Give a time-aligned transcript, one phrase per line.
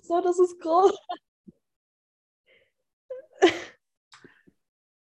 [0.00, 0.96] so, das ist groß.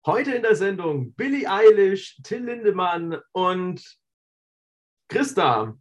[0.05, 3.83] Heute in der Sendung Billie Eilish, Till Lindemann und
[5.09, 5.77] Christa.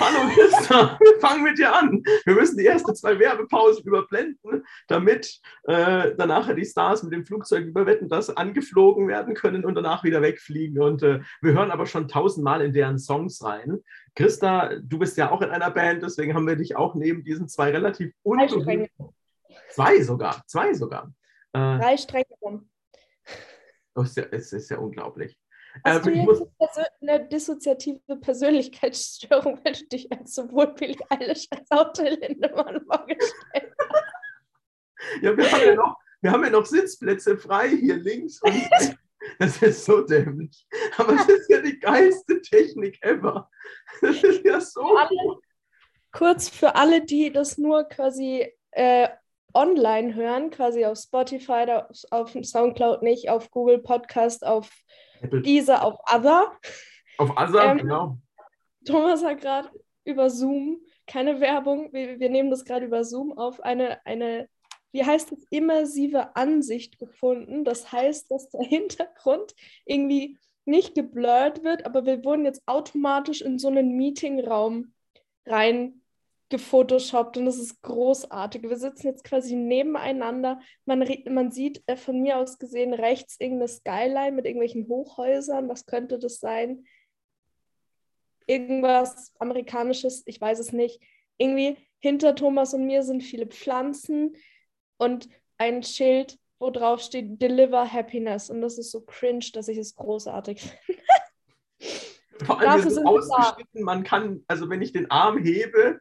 [0.00, 2.02] Hallo Christa, fangen mit dir an.
[2.24, 7.66] Wir müssen die ersten zwei Werbepausen überblenden, damit äh, danach die Stars mit dem Flugzeug
[7.66, 10.80] überwetten, dass angeflogen werden können und danach wieder wegfliegen.
[10.80, 13.78] Und äh, wir hören aber schon tausendmal in deren Songs rein.
[14.14, 17.48] Christa, du bist ja auch in einer Band, deswegen haben wir dich auch neben diesen
[17.48, 18.88] zwei relativ unberühmten.
[19.70, 21.12] Zwei sogar, zwei sogar.
[21.52, 22.26] Äh, Drei Stränge.
[23.94, 25.36] Das ist ja, es ist ja unglaublich.
[25.84, 31.70] Hast ähm, du jetzt eine dissoziative Persönlichkeitsstörung, wenn du dich als sowohl Billie Eilish als
[31.70, 35.22] auch Till Lindemann vorgestellt hast?
[35.22, 38.96] Ja, wir haben ja, noch, wir haben ja noch Sitzplätze frei hier links und rechts.
[39.38, 40.66] Das ist so dämlich.
[40.96, 43.50] Aber es ist ja die geilste Technik ever.
[44.00, 44.96] Das ist ja so.
[44.96, 45.38] Alle,
[46.12, 49.08] kurz für alle, die das nur quasi äh,
[49.54, 54.70] online hören, quasi auf Spotify, auf Soundcloud nicht, auf Google Podcast, auf
[55.20, 55.42] Apple.
[55.42, 56.52] diese, auf Other.
[57.18, 58.18] Auf Other, ähm, genau.
[58.84, 59.70] Thomas hat gerade
[60.04, 64.48] über Zoom, keine Werbung, wir, wir nehmen das gerade über Zoom auf, eine, eine,
[64.92, 67.64] wie heißt es, immersive Ansicht gefunden.
[67.64, 69.54] Das heißt, dass der Hintergrund
[69.84, 74.92] irgendwie nicht geblurrt wird, aber wir wurden jetzt automatisch in so einen Meetingraum
[75.46, 75.99] rein
[76.50, 78.62] gefotoshoppt und das ist großartig.
[78.62, 80.60] Wir sitzen jetzt quasi nebeneinander.
[80.84, 85.68] Man, man sieht äh, von mir aus gesehen rechts irgendeine Skyline mit irgendwelchen Hochhäusern.
[85.68, 86.84] Was könnte das sein?
[88.46, 91.00] Irgendwas Amerikanisches, ich weiß es nicht.
[91.38, 94.34] Irgendwie hinter Thomas und mir sind viele Pflanzen
[94.98, 98.50] und ein Schild, wo drauf steht Deliver Happiness.
[98.50, 101.02] Und das ist so cringe, dass ich es großartig finde.
[102.44, 106.00] Vor allem Dafür ausgeschnitten, man kann, also wenn ich den Arm hebe,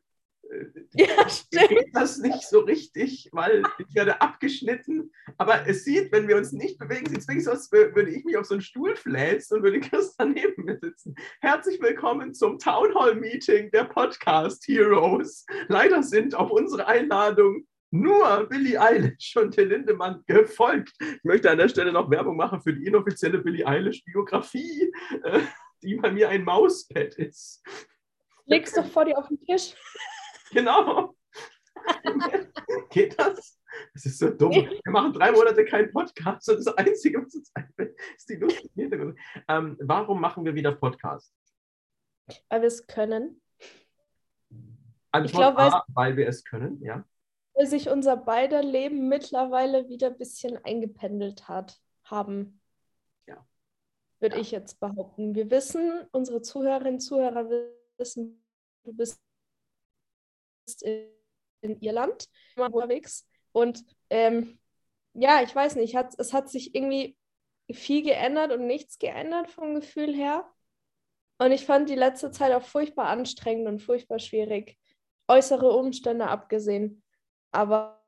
[0.94, 1.88] ja, stimmt.
[1.94, 5.11] das nicht so richtig, weil ich werde abgeschnitten.
[5.38, 8.09] Aber es sieht, wenn wir uns nicht bewegen, sieht es wirklich so aus, als würde
[8.11, 11.15] ich mich auf so einen Stuhl fläzen und würde Christian neben mir sitzen.
[11.42, 15.45] Herzlich willkommen zum Town Hall Meeting der Podcast Heroes.
[15.67, 20.93] Leider sind auf unsere Einladung nur Billie Eilish und Till Lindemann gefolgt.
[20.99, 24.92] Ich möchte an der Stelle noch Werbung machen für die inoffizielle Billie Eilish-Biografie,
[25.23, 25.39] äh,
[25.82, 27.64] die bei mir ein Mauspad ist.
[28.45, 29.73] Legst doch vor dir auf den Tisch.
[30.54, 31.15] Genau.
[32.89, 33.60] Geht das?
[33.93, 34.52] Das ist so dumm.
[34.52, 38.73] Wir machen drei Monate keinen Podcast und das Einzige, was uns einfällt, ist die lustige
[38.73, 39.20] Hintergrund.
[39.48, 41.33] Ähm, warum machen wir wieder Podcast?
[42.49, 43.42] Weil wir es können.
[45.11, 47.04] Antwort ich glaub, A, weil wir es können, ja.
[47.54, 52.61] Weil sich unser beider Leben mittlerweile wieder ein bisschen eingependelt hat, haben.
[53.27, 53.45] Ja.
[54.20, 54.42] Würde ja.
[54.42, 55.36] ich jetzt behaupten.
[55.36, 57.49] Wir wissen, unsere Zuhörerinnen und Zuhörer
[57.98, 58.43] wissen,
[58.83, 59.21] du bist
[60.82, 62.26] in Irland
[62.56, 63.28] unterwegs.
[63.52, 64.60] Und ähm,
[65.14, 67.18] ja, ich weiß nicht, hat, es hat sich irgendwie
[67.72, 70.46] viel geändert und nichts geändert vom Gefühl her.
[71.40, 74.78] Und ich fand die letzte Zeit auch furchtbar anstrengend und furchtbar schwierig.
[75.28, 77.04] Äußere Umstände abgesehen.
[77.52, 78.02] Aber.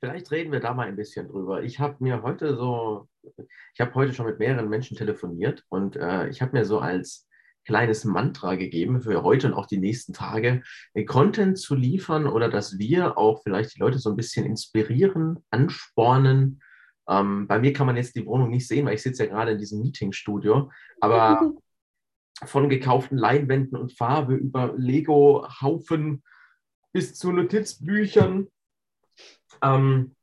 [0.00, 1.62] Vielleicht reden wir da mal ein bisschen drüber.
[1.62, 3.08] Ich habe mir heute so,
[3.72, 7.26] ich habe heute schon mit mehreren Menschen telefoniert und äh, ich habe mir so als
[7.64, 10.62] kleines Mantra gegeben für heute und auch die nächsten Tage,
[10.94, 15.44] äh, Content zu liefern oder dass wir auch vielleicht die Leute so ein bisschen inspirieren,
[15.50, 16.62] anspornen.
[17.08, 19.52] Ähm, bei mir kann man jetzt die Wohnung nicht sehen, weil ich sitze ja gerade
[19.52, 20.70] in diesem Meetingstudio,
[21.00, 21.52] aber
[22.44, 26.22] von gekauften Leinwänden und Farbe über Lego-Haufen
[26.92, 28.48] bis zu Notizbüchern.
[29.62, 30.14] Ähm,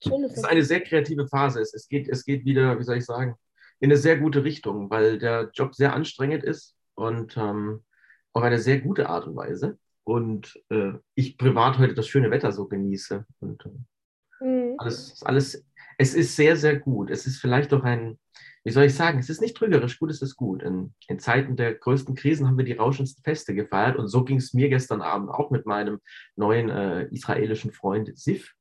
[0.00, 1.60] es ist eine sehr kreative Phase.
[1.60, 3.34] Es, es, geht, es geht wieder, wie soll ich sagen,
[3.80, 7.84] in eine sehr gute Richtung, weil der Job sehr anstrengend ist und ähm,
[8.32, 9.78] auf eine sehr gute Art und Weise.
[10.04, 13.24] Und äh, ich privat heute das schöne Wetter so genieße.
[13.40, 14.74] Und äh, mhm.
[14.78, 15.64] alles, alles,
[15.98, 17.10] es ist sehr, sehr gut.
[17.10, 18.18] Es ist vielleicht auch ein,
[18.64, 20.62] wie soll ich sagen, es ist nicht trügerisch, gut, es ist gut.
[20.62, 23.96] In, in Zeiten der größten Krisen haben wir die rauschendsten Feste gefeiert.
[23.96, 26.00] Und so ging es mir gestern Abend auch mit meinem
[26.36, 28.54] neuen äh, israelischen Freund Sif,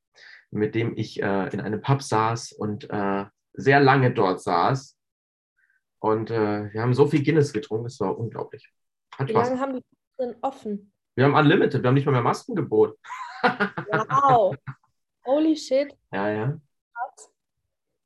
[0.52, 4.97] mit dem ich äh, in einem Pub saß und äh, sehr lange dort saß
[6.00, 8.72] und äh, wir haben so viel Guinness getrunken, es war unglaublich.
[9.18, 9.50] Hat Wie Spaß.
[9.50, 9.84] lange haben die
[10.20, 10.92] denn offen?
[11.16, 12.98] Wir haben Unlimited, wir haben nicht mal mehr Maskengebot.
[13.42, 14.56] Wow.
[15.26, 15.96] Holy shit.
[16.12, 16.60] Ja, ja.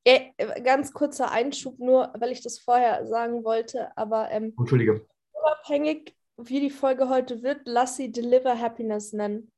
[0.03, 0.31] Äh,
[0.63, 5.05] ganz kurzer Einschub nur, weil ich das vorher sagen wollte, aber ähm, Entschuldige.
[5.33, 9.51] Unabhängig, wie die Folge heute wird, lass sie Deliver Happiness nennen,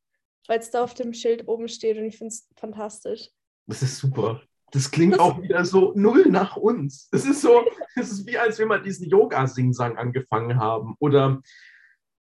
[0.48, 3.30] weil es da auf dem Schild oben steht und ich finde es fantastisch.
[3.68, 4.42] Das ist super.
[4.74, 7.08] Das klingt auch wieder so null nach uns.
[7.12, 7.64] Es ist so,
[7.96, 10.96] es ist wie als wir mal diesen Yoga-Singsang angefangen haben.
[11.00, 11.42] Oder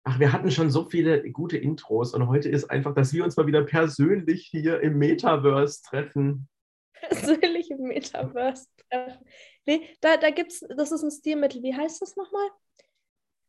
[0.04, 3.38] Ach, wir hatten schon so viele gute Intros und heute ist einfach, dass wir uns
[3.38, 6.48] mal wieder persönlich hier im Metaverse treffen.
[6.94, 9.24] Persönlich im Metaverse treffen.
[9.68, 11.62] Nee, da, da gibt's, das ist ein Stilmittel.
[11.62, 12.50] Wie heißt das nochmal?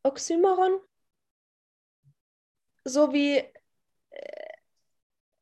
[0.03, 0.81] Oxymoron?
[2.85, 3.39] So wie.
[4.11, 4.53] Äh,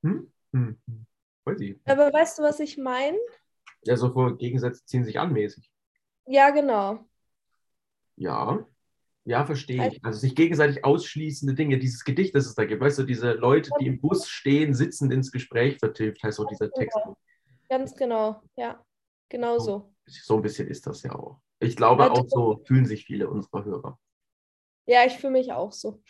[0.03, 0.33] hm?
[0.53, 0.79] Hm.
[1.49, 1.81] Weiß ich.
[1.87, 3.17] Aber weißt du, was ich meine?
[3.85, 5.71] Ja, so vor Gegensätze ziehen sich an mäßig.
[6.27, 7.07] Ja, genau.
[8.17, 8.67] Ja.
[9.25, 10.05] Ja, verstehe ich.
[10.05, 13.71] Also sich gegenseitig ausschließende Dinge, dieses Gedicht, das es da gibt, weißt du, diese Leute,
[13.81, 16.99] die im Bus stehen, sitzend ins Gespräch vertieft, heißt auch dieser Text.
[17.69, 18.83] Ganz genau, ja.
[19.29, 19.95] Genau so.
[20.07, 21.41] So ein bisschen ist das ja auch.
[21.61, 23.99] Ich glaube, auch so fühlen sich viele unserer Hörer.
[24.87, 26.03] Ja, ich fühle mich auch so.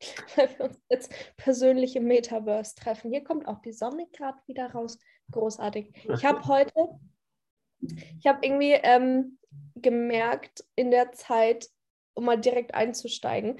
[0.36, 3.10] Weil wir uns jetzt persönlich im Metaverse treffen.
[3.10, 4.98] Hier kommt auch die Sonne gerade wieder raus.
[5.32, 5.92] Großartig.
[6.14, 6.72] Ich habe heute,
[8.18, 9.38] ich habe irgendwie ähm,
[9.76, 11.68] gemerkt in der Zeit,
[12.14, 13.58] um mal direkt einzusteigen,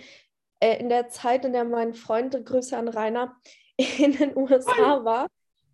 [0.61, 3.37] äh, in der Zeit, in der mein Freund, Grüße an Rainer,
[3.77, 5.29] in den USA war,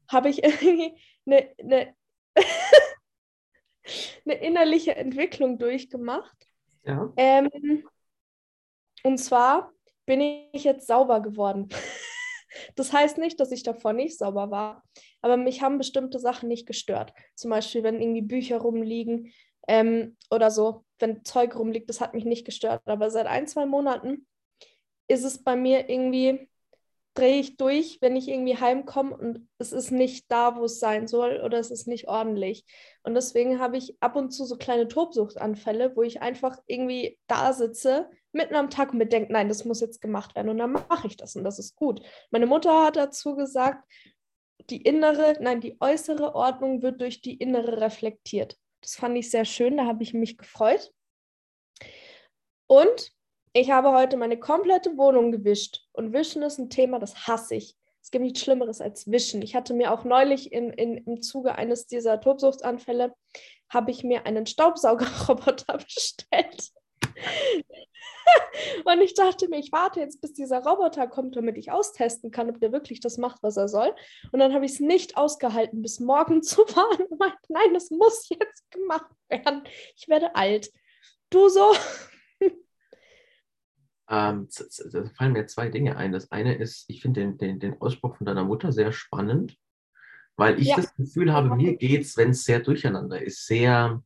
[0.09, 1.95] habe ich irgendwie eine, eine,
[4.25, 6.47] eine, innerliche Entwicklung durchgemacht.
[6.85, 7.13] Ja.
[7.17, 7.89] Ähm,
[9.03, 9.74] und zwar
[10.07, 10.21] bin
[10.53, 11.69] ich jetzt sauber geworden.
[12.77, 14.85] Das heißt nicht, dass ich davor nicht sauber war,
[15.23, 17.13] aber mich haben bestimmte Sachen nicht gestört.
[17.35, 19.33] Zum Beispiel, wenn irgendwie Bücher rumliegen
[19.67, 22.83] ähm, oder so, wenn Zeug rumliegt, das hat mich nicht gestört.
[22.87, 24.29] Aber seit ein, zwei Monaten
[25.09, 26.49] ist es bei mir irgendwie,
[27.15, 31.07] drehe ich durch, wenn ich irgendwie heimkomme und es ist nicht da, wo es sein
[31.07, 32.65] soll oder es ist nicht ordentlich.
[33.05, 37.53] Und deswegen habe ich ab und zu so kleine Tobsuchtanfälle, wo ich einfach irgendwie da
[37.53, 40.73] sitze, mitten am Tag und mir denke, nein, das muss jetzt gemacht werden und dann
[40.73, 42.03] mache ich das und das ist gut.
[42.31, 43.89] Meine Mutter hat dazu gesagt,
[44.71, 48.59] die innere, nein, die äußere Ordnung wird durch die innere reflektiert.
[48.81, 50.93] Das fand ich sehr schön, da habe ich mich gefreut.
[52.67, 53.13] Und
[53.53, 55.84] ich habe heute meine komplette Wohnung gewischt.
[55.95, 57.77] Und Wischen ist ein Thema, das hasse ich.
[58.03, 59.41] Es gibt nichts Schlimmeres als Wischen.
[59.41, 63.15] Ich hatte mir auch neulich in, in, im Zuge eines dieser Tobsuchtsanfälle,
[63.71, 66.71] habe ich mir einen Staubsaugerroboter bestellt.
[68.85, 72.51] Und ich dachte mir, ich warte jetzt, bis dieser Roboter kommt, damit ich austesten kann,
[72.51, 73.95] ob der wirklich das macht, was er soll.
[74.33, 77.91] Und dann habe ich es nicht ausgehalten, bis morgen zu warten und meinte, nein, das
[77.91, 79.63] muss jetzt gemacht werden.
[79.97, 80.71] Ich werde alt.
[81.31, 81.73] Du so?
[84.09, 84.49] Ähm,
[84.93, 86.13] da fallen mir zwei Dinge ein.
[86.13, 89.57] Das eine ist, ich finde den, den, den Ausspruch von deiner Mutter sehr spannend,
[90.37, 90.77] weil ich ja.
[90.77, 94.03] das Gefühl habe, mir geht es, wenn es sehr durcheinander ist, sehr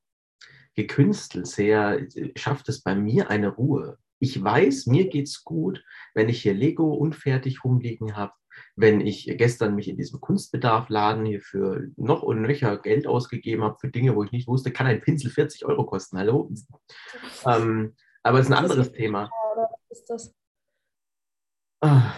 [0.75, 2.07] gekünstelt, sehr,
[2.37, 3.99] schafft es bei mir eine Ruhe.
[4.21, 5.85] Ich weiß, mir geht es gut,
[6.15, 8.33] wenn ich hier Lego unfertig rumliegen habe,
[8.77, 13.77] wenn ich gestern mich in diesem Kunstbedarfladen hier für noch und nöcher Geld ausgegeben habe
[13.81, 16.19] für Dinge, wo ich nicht wusste, kann ein Pinsel 40 Euro kosten.
[16.19, 16.51] Hallo?
[17.47, 19.31] Ähm, aber es ist ein anderes Thema.
[19.99, 20.35] Was ist das?
[21.81, 22.15] Ah.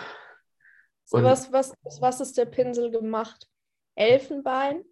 [1.04, 3.48] So, was, was, was ist der Pinsel gemacht?
[3.94, 4.84] Elfenbein?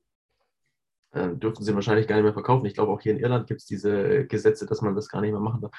[1.12, 2.66] Äh, dürften sie wahrscheinlich gar nicht mehr verkaufen.
[2.66, 5.32] Ich glaube, auch hier in Irland gibt es diese Gesetze, dass man das gar nicht
[5.32, 5.72] mehr machen darf.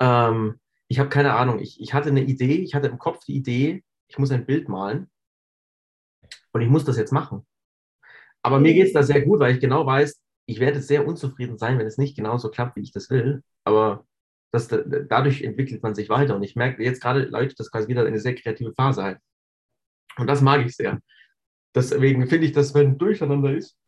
[0.00, 1.58] Ähm, ich habe keine Ahnung.
[1.58, 4.68] Ich, ich hatte eine Idee, ich hatte im Kopf die Idee, ich muss ein Bild
[4.68, 5.10] malen
[6.52, 7.46] und ich muss das jetzt machen.
[8.42, 11.58] Aber mir geht es da sehr gut, weil ich genau weiß, ich werde sehr unzufrieden
[11.58, 13.42] sein, wenn es nicht genauso klappt, wie ich das will.
[13.64, 14.06] Aber
[14.52, 16.36] das, dadurch entwickelt man sich weiter.
[16.36, 19.18] Und ich merke jetzt gerade läutet das quasi wieder eine sehr kreative Phase ein.
[20.18, 21.00] Und das mag ich sehr.
[21.74, 23.78] Deswegen finde ich, dass wenn Durcheinander ist,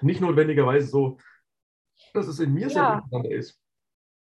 [0.00, 1.18] nicht notwendigerweise so,
[2.12, 2.68] dass es in mir ja.
[2.68, 3.58] sehr durcheinander ist.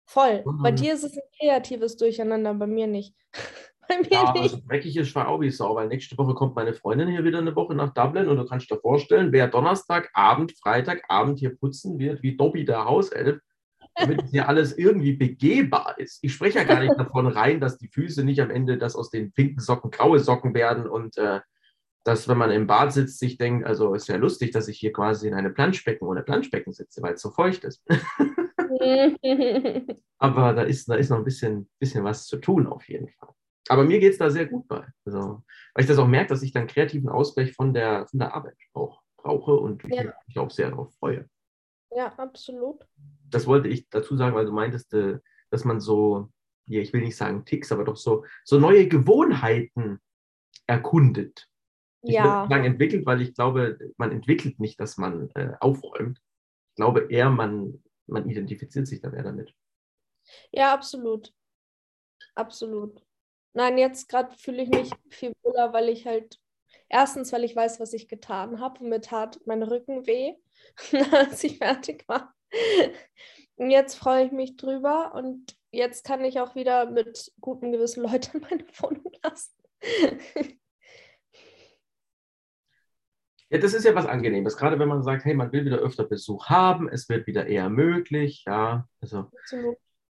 [0.05, 0.43] Voll.
[0.45, 0.61] Mhm.
[0.61, 3.15] Bei dir ist es ein kreatives Durcheinander, bei mir nicht.
[3.87, 4.41] bei mir ja, nicht.
[4.41, 7.37] Also dreckig ist war auch wie Sau, weil nächste Woche kommt meine Freundin hier wieder
[7.37, 12.21] eine Woche nach Dublin und du kannst dir vorstellen, wer Donnerstagabend, Freitagabend hier putzen wird,
[12.23, 13.39] wie Dobby der Hauself,
[13.99, 16.23] damit hier alles irgendwie begehbar ist.
[16.23, 19.09] Ich spreche ja gar nicht davon rein, dass die Füße nicht am Ende, dass aus
[19.09, 21.41] den pinken Socken graue Socken werden und äh,
[22.03, 24.93] dass, wenn man im Bad sitzt, sich denkt, also ist ja lustig, dass ich hier
[24.93, 27.85] quasi in einem Planschbecken ohne Planschbecken sitze, weil es so feucht ist.
[30.17, 33.29] Aber da ist, da ist noch ein bisschen, bisschen was zu tun auf jeden Fall.
[33.67, 34.85] Aber mir geht es da sehr gut bei.
[35.05, 38.33] Also, weil ich das auch merke, dass ich dann kreativen Ausgleich von der, von der
[38.33, 40.13] Arbeit auch brauche und ja.
[40.27, 41.29] mich auch sehr darauf freue.
[41.91, 42.85] Ja, absolut.
[43.29, 45.19] Das wollte ich dazu sagen, weil du meintest, äh,
[45.49, 46.29] dass man so,
[46.67, 49.99] ja, ich will nicht sagen Ticks, aber doch so, so neue Gewohnheiten
[50.67, 51.47] erkundet.
[52.01, 52.47] Ich ja.
[52.49, 56.21] sagen entwickelt, weil ich glaube, man entwickelt nicht, dass man äh, aufräumt.
[56.69, 59.53] Ich glaube eher, man, man identifiziert sich da mehr damit.
[60.51, 61.33] Ja, absolut.
[62.35, 63.03] Absolut.
[63.53, 66.39] Nein, jetzt gerade fühle ich mich viel wohler, weil ich halt,
[66.87, 68.79] erstens, weil ich weiß, was ich getan habe.
[68.79, 70.35] Und mir tat mein Rücken weh,
[71.11, 72.33] als ich fertig war.
[73.55, 78.03] Und jetzt freue ich mich drüber und jetzt kann ich auch wieder mit gutem Gewissen
[78.03, 79.53] Leute in meine Wohnung lassen.
[83.51, 86.03] Ja, das ist ja was Angenehmes, gerade wenn man sagt, hey, man will wieder öfter
[86.03, 88.87] Besuch haben, es wird wieder eher möglich, ja.
[89.01, 89.31] Also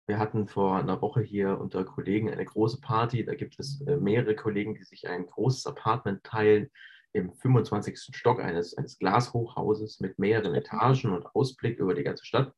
[0.08, 3.98] wir hatten vor einer Woche hier unter Kollegen eine große Party, da gibt es äh,
[3.98, 6.70] mehrere Kollegen, die sich ein großes Apartment teilen
[7.12, 7.98] im 25.
[8.14, 12.52] Stock eines, eines Glashochhauses mit mehreren Etagen und Ausblick über die ganze Stadt.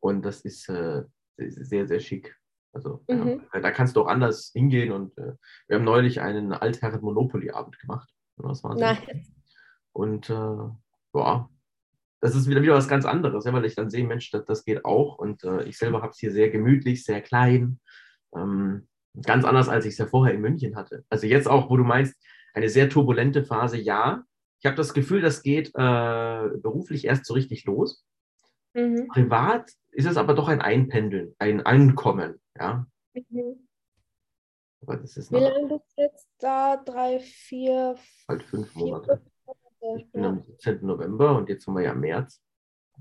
[0.00, 1.04] Und das ist äh,
[1.36, 2.36] sehr, sehr schick.
[2.72, 3.42] Also Mhm.
[3.52, 5.34] ja, da kannst du auch anders hingehen und äh,
[5.68, 8.08] wir haben neulich einen Altherren-Monopoly-Abend gemacht.
[8.38, 9.26] Das war Nein.
[9.92, 10.68] und äh,
[11.14, 11.48] ja,
[12.22, 14.64] das ist wieder, wieder was ganz anderes, ja, weil ich dann sehe, Mensch, das, das
[14.64, 15.18] geht auch.
[15.18, 17.80] Und äh, ich selber habe es hier sehr gemütlich, sehr klein.
[18.34, 18.88] Ähm,
[19.26, 21.04] ganz anders, als ich es ja vorher in München hatte.
[21.10, 22.16] Also jetzt auch, wo du meinst,
[22.54, 24.24] eine sehr turbulente Phase, ja.
[24.60, 28.04] Ich habe das Gefühl, das geht äh, beruflich erst so richtig los.
[28.74, 29.08] Mhm.
[29.08, 32.86] Privat ist es aber doch ein Einpendeln, ein Ankommen, ja.
[33.14, 33.68] Mhm.
[34.82, 36.76] Aber das ist Wie lange bist du jetzt da?
[36.76, 37.96] Drei, vier,
[38.28, 39.22] halt fünf vier, Monate.
[39.96, 40.28] Ich bin Ja.
[40.30, 40.86] am 17.
[40.86, 42.40] November und jetzt haben wir ja März.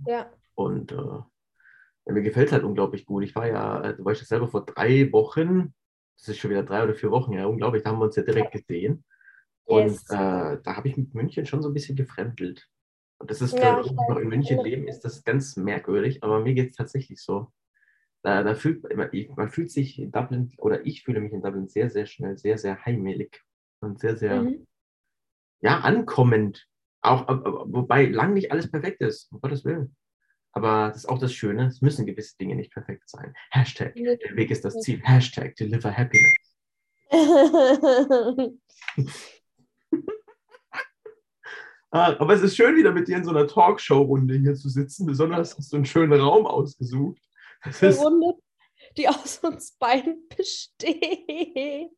[0.07, 0.29] ja.
[0.55, 3.23] Und äh, ja, mir gefällt es halt unglaublich gut.
[3.23, 5.73] Ich war ja, äh, du weißt ja selber, vor drei Wochen,
[6.17, 8.23] das ist schon wieder drei oder vier Wochen, ja, unglaublich, da haben wir uns ja
[8.23, 9.03] direkt gesehen.
[9.71, 10.01] Yes.
[10.09, 12.67] Und äh, da habe ich mit München schon so ein bisschen gefremdelt.
[13.19, 16.39] Und das ist, Ja, für ich noch in München leben, ist das ganz merkwürdig, aber
[16.41, 17.51] mir geht es tatsächlich so.
[18.23, 18.83] Da, da fühlt,
[19.35, 22.57] man fühlt sich in Dublin, oder ich fühle mich in Dublin sehr, sehr schnell, sehr,
[22.57, 23.41] sehr heimelig
[23.79, 24.67] und sehr, sehr, Mhm.
[25.61, 26.67] ja, ankommend.
[27.01, 29.95] Auch, äh, äh, wobei lang nicht alles perfekt ist, um Gottes Willen.
[30.53, 33.33] Aber das ist auch das Schöne, es müssen gewisse Dinge nicht perfekt sein.
[33.51, 35.01] Hashtag, der Weg ist das Ziel.
[35.03, 36.35] Hashtag, deliver happiness.
[41.93, 45.05] Ah, aber es ist schön, wieder mit dir in so einer Talkshow-Runde hier zu sitzen.
[45.05, 47.21] Besonders hast du einen schönen Raum ausgesucht.
[47.65, 48.33] Das Eine ist, Runde,
[48.97, 51.91] die aus uns beiden besteht.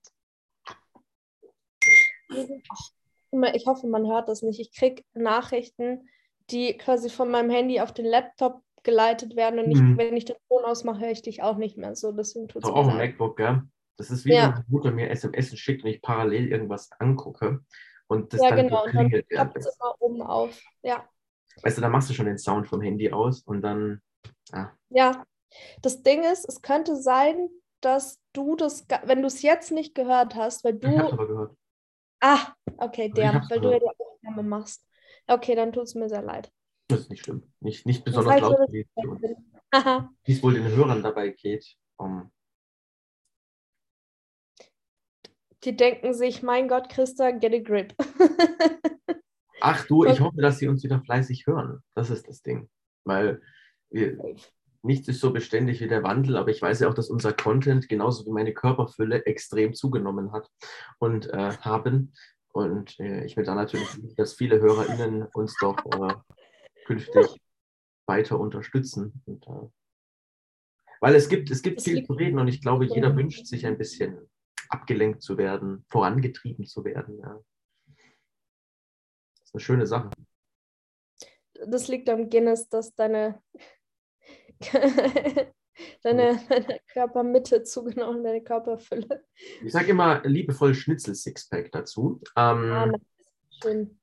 [3.53, 4.59] Ich hoffe, man hört das nicht.
[4.59, 6.09] Ich kriege Nachrichten,
[6.49, 9.59] die quasi von meinem Handy auf den Laptop geleitet werden.
[9.59, 9.97] Und ich, Mhm.
[9.97, 12.11] wenn ich den Ton ausmache, höre ich dich auch nicht mehr so.
[12.11, 12.97] Deswegen tut es doch mir auch ein.
[12.97, 13.61] MacBook, gell?
[13.97, 14.43] Das ist wie Ja.
[14.47, 17.63] wenn meine Mutter mir SMS schickt und ich parallel irgendwas angucke
[18.07, 18.83] und das Ja, dann genau.
[18.85, 19.29] Und dann klingelt.
[19.29, 20.59] klappt es immer oben auf.
[20.83, 21.07] Ja.
[21.61, 24.01] Weißt du, da machst du schon den Sound vom Handy aus und dann,
[24.89, 25.25] Ja.
[25.81, 27.49] Das Ding ist, es könnte sein,
[27.81, 31.13] dass du das, wenn du es jetzt nicht gehört hast, weil ich hab's du.
[31.13, 31.57] aber gehört.
[32.21, 33.97] Ah, okay, der, weil du ja gehört.
[33.99, 34.85] die Aufnahme machst.
[35.27, 36.51] Okay, dann tut es mir sehr leid.
[36.87, 37.43] Das ist nicht schlimm.
[37.59, 38.89] Nicht, nicht Das besonders heißt, laut gewesen.
[40.25, 41.75] Wie es wohl den Hörern dabei geht.
[41.97, 42.31] Um,
[45.63, 47.93] Die denken sich, mein Gott, Christa, get a grip.
[49.61, 51.81] ach du, ich hoffe, dass sie uns wieder fleißig hören.
[51.95, 52.69] Das ist das Ding.
[53.05, 53.41] Weil
[53.89, 54.17] wir,
[54.81, 57.87] nichts ist so beständig wie der Wandel, aber ich weiß ja auch, dass unser Content
[57.87, 60.49] genauso wie meine Körperfülle extrem zugenommen hat
[60.99, 62.13] und äh, haben.
[62.51, 66.13] Und äh, ich will da natürlich, dass viele HörerInnen uns doch äh,
[66.85, 67.39] künftig
[68.05, 69.23] weiter unterstützen.
[69.25, 69.69] Und, äh,
[70.99, 73.65] weil es gibt, es gibt Das viel zu reden und ich glaube, jeder wünscht sich
[73.65, 74.29] ein bisschen
[74.69, 77.19] abgelenkt zu werden, vorangetrieben zu werden.
[77.19, 77.39] Ja.
[79.35, 80.09] Das ist eine schöne Sache.
[81.67, 83.41] Das liegt am Guinness, dass deine,
[86.03, 89.25] deine, deine Körpermitte zugenommen, deine Körperfülle.
[89.63, 92.21] Ich sage immer liebevoll Schnitzel-Sixpack dazu.
[92.35, 92.91] Ähm, Ah.
[93.61, 93.99] Schön.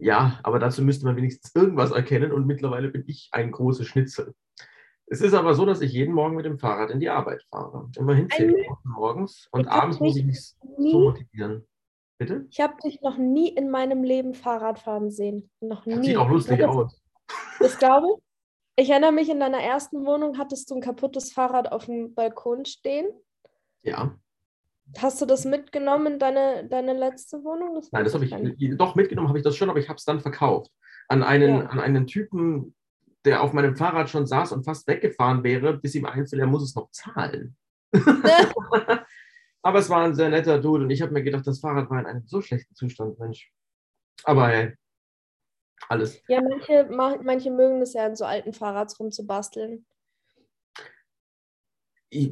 [0.00, 4.34] Ja, aber dazu müsste man wenigstens irgendwas erkennen und mittlerweile bin ich ein großer Schnitzel.
[5.12, 7.90] Es ist aber so, dass ich jeden Morgen mit dem Fahrrad in die Arbeit fahre.
[7.98, 11.66] Immerhin zehn Ein- Minuten morgens und abends muss ich mich so Nie, motivieren.
[12.18, 12.46] Bitte?
[12.50, 15.50] ich habe dich noch nie in meinem Leben Fahrrad fahren sehen.
[15.60, 16.06] Noch Das nie.
[16.06, 17.02] sieht auch lustig das, aus.
[17.60, 18.84] Das glaube ich.
[18.84, 22.64] Ich erinnere mich, in deiner ersten Wohnung hattest du ein kaputtes Fahrrad auf dem Balkon
[22.64, 23.06] stehen.
[23.82, 24.16] Ja,
[24.98, 27.74] Hast du das mitgenommen in deine, deine letzte Wohnung?
[27.76, 30.04] Das nein, das habe ich, doch mitgenommen habe ich das schon, aber ich habe es
[30.04, 30.70] dann verkauft.
[31.08, 31.66] An einen, Ja.
[31.66, 32.74] an einen Typen,
[33.24, 36.62] der auf meinem Fahrrad schon saß und fast weggefahren wäre, bis ihm einfiel, er muss
[36.64, 37.56] es noch zahlen.
[39.62, 42.00] aber es war ein sehr netter Dude und ich habe mir gedacht, das Fahrrad war
[42.00, 43.52] in einem so schlechten Zustand, Mensch.
[44.24, 44.74] Aber hey,
[45.88, 46.22] alles.
[46.28, 49.84] Ja, manche, ma- manche mögen es ja, an so alten Fahrrads rumzubasteln.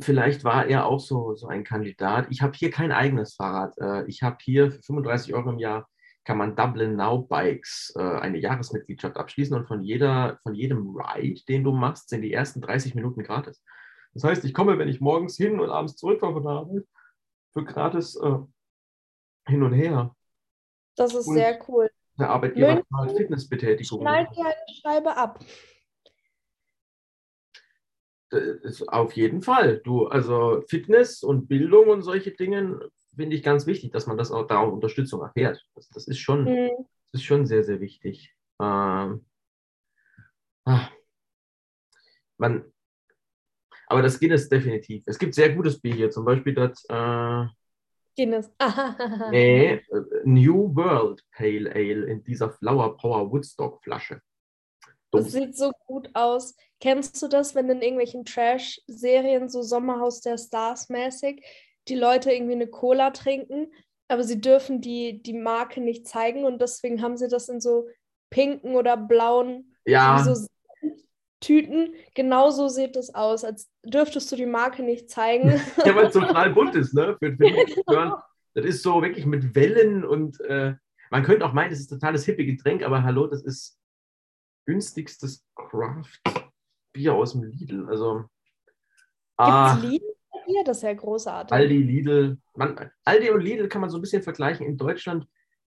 [0.03, 2.27] Vielleicht war er auch so, so ein Kandidat.
[2.31, 3.77] Ich habe hier kein eigenes Fahrrad.
[3.79, 5.89] Äh, Ich habe hier für 35 Euro im Jahr
[6.25, 11.43] kann man Dublin Now Bikes äh, eine Jahresmitgliedschaft abschließen und von, jeder, von jedem Ride,
[11.47, 13.63] den du machst, sind die ersten 30 Minuten gratis.
[14.13, 16.85] Das heißt, ich komme, wenn ich morgens hin und abends zurückfahre von der Arbeit,
[17.53, 18.39] für gratis äh,
[19.47, 20.15] hin und her.
[20.97, 21.91] Das ist Und sehr cool.
[22.19, 24.01] Der Arbeitgeber München zahlt Fitnessbetätigung.
[24.01, 25.43] Schneid dir eine Scheibe ab.
[28.31, 29.79] Das auf jeden Fall.
[29.79, 34.31] Du, also Fitness und Bildung und solche Dinge finde ich ganz wichtig, dass man das
[34.31, 35.67] auch da Unterstützung erfährt.
[35.75, 36.71] Das, das ist schon, mhm.
[37.13, 38.35] das ist schon sehr, sehr wichtig.
[38.61, 39.25] Ähm,
[40.65, 40.89] ah,
[42.39, 42.65] man,
[43.87, 45.03] aber das Guinness definitiv.
[45.07, 47.47] Es gibt sehr gutes Bier hier, zum Beispiel das äh,
[48.17, 48.51] Guinness.
[49.31, 49.83] nee, äh,
[50.25, 54.21] New World Pale Ale in dieser Flower Power Woodstock Flasche.
[55.13, 56.55] Das sieht so gut aus.
[56.79, 61.43] Kennst du das, wenn in irgendwelchen Trash-Serien, so Sommerhaus der Stars mäßig,
[61.89, 63.73] die Leute irgendwie eine Cola trinken,
[64.09, 67.89] aber sie dürfen die, die Marke nicht zeigen und deswegen haben sie das in so
[68.31, 70.23] pinken oder blauen ja.
[70.23, 70.47] so
[71.41, 71.95] Tüten.
[72.15, 75.61] Genauso sieht es aus, als dürftest du die Marke nicht zeigen.
[75.85, 77.17] ja, weil es total bunt ist, ne?
[77.19, 78.19] Für, für die, genau.
[78.55, 80.75] Das ist so wirklich mit Wellen und äh,
[81.11, 83.79] man könnte auch meinen, das ist totales hippe Getränk, aber hallo, das ist
[84.67, 87.89] günstigstes Craft-Bier aus dem Lidl.
[87.89, 88.19] Also.
[88.19, 88.31] Gibt's
[89.37, 90.10] ah, Lidl?
[90.51, 91.53] Bier, das ist ja großartig.
[91.53, 92.39] Aldi, Lidl.
[92.55, 95.27] Man, Aldi und Lidl kann man so ein bisschen vergleichen in Deutschland.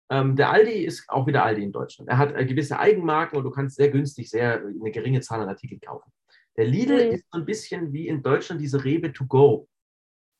[0.08, 2.08] Ähm, der Aldi ist auch wieder Aldi in Deutschland.
[2.08, 5.48] Er hat äh, gewisse Eigenmarken und du kannst sehr günstig, sehr eine geringe Zahl an
[5.48, 6.12] Artikeln kaufen.
[6.56, 7.14] Der Lidl mhm.
[7.14, 9.68] ist so ein bisschen wie in Deutschland diese Rewe to go.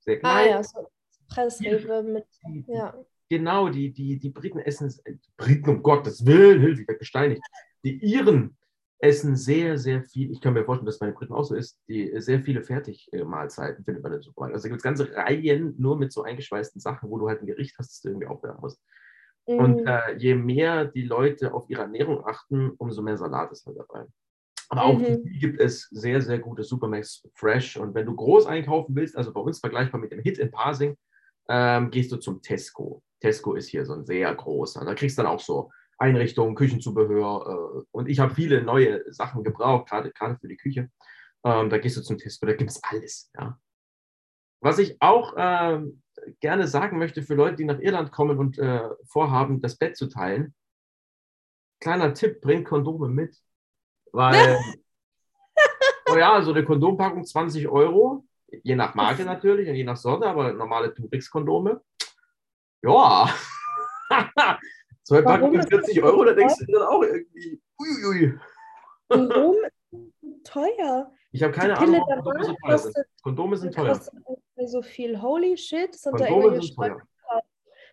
[0.01, 0.47] Sehr klein.
[0.47, 0.87] Ah ja, so
[1.29, 2.27] Pressrewe mit,
[2.69, 2.95] ja.
[3.29, 7.43] Genau, die, die, die Briten essen, äh, Briten, um Gottes Willen, Hilfe, ich werde gesteinigt.
[7.83, 8.57] Die Iren
[8.99, 10.31] essen sehr, sehr viel.
[10.31, 13.85] Ich kann mir vorstellen, dass bei den Briten auch so ist, die sehr viele Fertigmahlzeiten
[13.85, 14.55] findet man im Supermarkt.
[14.55, 17.77] Also gibt es ganze Reihen nur mit so eingeschweißten Sachen, wo du halt ein Gericht
[17.79, 18.81] hast, das du irgendwie aufwärmen musst.
[19.47, 19.59] Mhm.
[19.59, 23.79] Und äh, je mehr die Leute auf ihre Ernährung achten, umso mehr Salat ist halt
[23.79, 24.07] dabei.
[24.69, 25.05] Aber auch mhm.
[25.05, 27.77] hier gibt es sehr, sehr gute Supermax Fresh.
[27.77, 30.97] Und wenn du groß einkaufen willst, also bei uns vergleichbar mit dem Hit in Parsing,
[31.49, 33.03] ähm, gehst du zum Tesco.
[33.21, 34.85] Tesco ist hier so ein sehr großer.
[34.85, 37.83] Da kriegst du dann auch so Einrichtungen, Küchenzubehör.
[37.83, 40.91] Äh, und ich habe viele neue Sachen gebraucht, gerade, gerade für die Küche.
[41.45, 43.31] Ähm, da gehst du zum Tesco, da gibt es alles.
[43.39, 43.59] Ja.
[44.61, 46.03] Was ich auch ähm,
[46.41, 50.09] gerne sagen möchte für Leute, die nach Irland kommen und äh, vorhaben, das Bett zu
[50.09, 50.55] teilen,
[51.81, 53.37] kleiner Tipp, bringt Kondome mit.
[54.13, 54.59] Weil,
[56.11, 60.27] oh ja, so eine Kondompackung 20 Euro, je nach Marke natürlich und je nach Sorte,
[60.27, 61.81] aber normale Turix-Kondome.
[62.83, 63.29] Ja.
[65.07, 68.35] Zwei Packungen für 40 Euro, da denkst du dann auch irgendwie, uiuiui.
[69.09, 69.55] Warum
[70.45, 71.13] teuer?
[71.31, 72.97] Ich habe keine Ahnung, warum Kondome so teuer sind.
[73.23, 74.01] Kondome sind teuer.
[74.67, 75.95] So viel holy shit.
[75.95, 77.01] Sind Kondome sind teuer.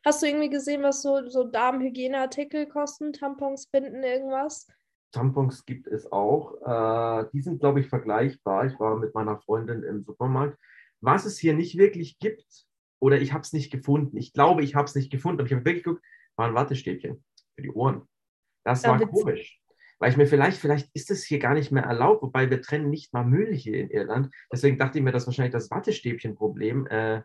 [0.04, 3.14] Hast du irgendwie gesehen, was so, so Darmhygieneartikel kosten?
[3.14, 4.68] Tampons, Binden, irgendwas?
[5.12, 6.56] Tampons gibt es auch.
[6.66, 8.66] Äh, die sind, glaube ich, vergleichbar.
[8.66, 10.58] Ich war mit meiner Freundin im Supermarkt.
[11.00, 12.66] Was es hier nicht wirklich gibt,
[13.00, 14.18] oder ich habe es nicht gefunden.
[14.18, 16.04] Ich glaube, ich habe es nicht gefunden, aber ich habe wirklich geguckt,
[16.36, 17.24] waren Wattestäbchen
[17.56, 18.08] für die Ohren.
[18.64, 19.60] Das war ja, komisch.
[20.00, 22.90] Weil ich mir vielleicht, vielleicht ist es hier gar nicht mehr erlaubt, wobei wir trennen
[22.90, 24.34] nicht mal Müll hier in Irland.
[24.52, 27.22] Deswegen dachte ich mir, dass wahrscheinlich das Wattestäbchen-Problem äh,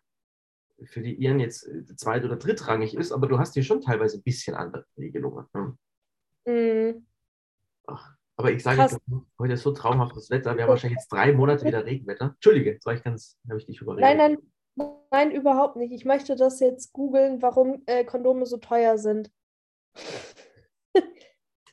[0.85, 4.18] für die Iren jetzt äh, zweit- oder drittrangig ist, aber du hast hier schon teilweise
[4.18, 5.47] ein bisschen andere Regelungen.
[5.55, 5.79] Ne?
[6.47, 7.07] Mhm.
[7.87, 8.97] Ach, aber ich sage,
[9.38, 10.57] heute ist so traumhaftes Wetter.
[10.57, 12.35] Wir haben wahrscheinlich jetzt drei Monate wieder Regenwetter.
[12.35, 14.09] Entschuldige, jetzt war ich ganz, habe ich dich überredet.
[14.09, 14.38] Nein, nein,
[15.11, 15.93] Nein, überhaupt nicht.
[15.93, 19.31] Ich möchte das jetzt googeln, warum äh, Kondome so teuer sind.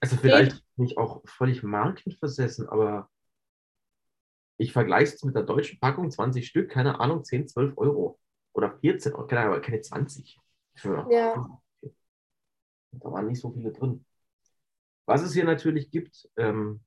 [0.02, 3.10] Also vielleicht bin ich auch völlig markenversessen, aber
[4.58, 8.20] ich vergleiche es mit der deutschen Packung, 20 Stück, keine Ahnung, 10, 12 Euro.
[8.54, 10.38] Oder 14 Euro, keine Ahnung, aber keine 20.
[10.76, 11.60] Für, ja.
[12.92, 14.06] Da waren nicht so viele drin.
[15.06, 16.82] Was es hier natürlich gibt, ähm,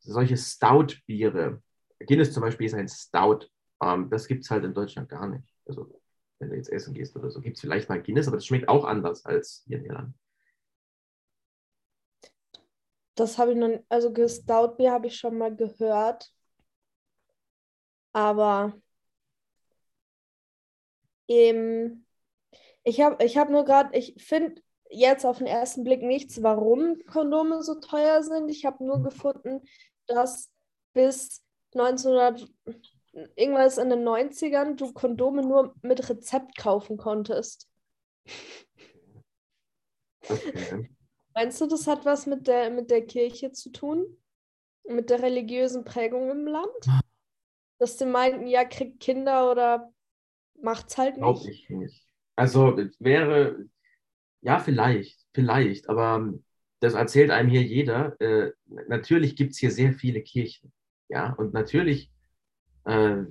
[0.00, 1.62] solche Stout-Biere.
[2.00, 3.46] Guinness zum Beispiel ist ein Stout.
[3.84, 5.44] Ähm, das gibt es halt in Deutschland gar nicht.
[5.66, 6.00] Also,
[6.38, 8.68] wenn du jetzt essen gehst oder so, gibt es vielleicht mal Guinness, aber das schmeckt
[8.68, 10.14] auch anders als hier in Irland.
[13.14, 16.32] Das habe ich noch, also Stout-Bier habe ich schon mal gehört.
[18.12, 18.74] Aber
[21.28, 22.04] ähm,
[22.84, 26.98] ich habe ich hab nur gerade, ich finde jetzt auf den ersten Blick nichts, warum
[27.06, 28.48] Kondome so teuer sind.
[28.50, 29.62] Ich habe nur gefunden,
[30.06, 30.50] dass
[30.92, 31.42] bis
[31.74, 32.48] 1900,
[33.36, 37.68] irgendwas in den 90ern du Kondome nur mit Rezept kaufen konntest.
[40.28, 40.88] Okay.
[41.34, 44.06] Meinst du, das hat was mit der, mit der Kirche zu tun?
[44.88, 47.02] Mit der religiösen Prägung im Land?
[47.78, 49.92] Dass die meinten, ja, kriegt Kinder oder
[50.60, 51.22] macht's halt nicht?
[51.22, 52.06] Glaube ich nicht.
[52.36, 53.66] Also wäre,
[54.42, 56.32] ja, vielleicht, vielleicht, aber
[56.80, 58.20] das erzählt einem hier jeder.
[58.20, 58.52] Äh,
[58.88, 60.72] natürlich gibt es hier sehr viele Kirchen.
[61.08, 62.10] Ja, und natürlich
[62.84, 63.22] äh,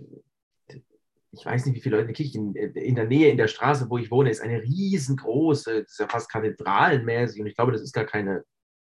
[1.35, 3.47] ich weiß nicht, wie viele Leute in der Kirche, in, in, der Nähe, in der
[3.47, 7.71] Straße, wo ich wohne, ist eine riesengroße, das ist ja fast kathedralenmäßig und ich glaube,
[7.71, 8.43] das ist gar keine,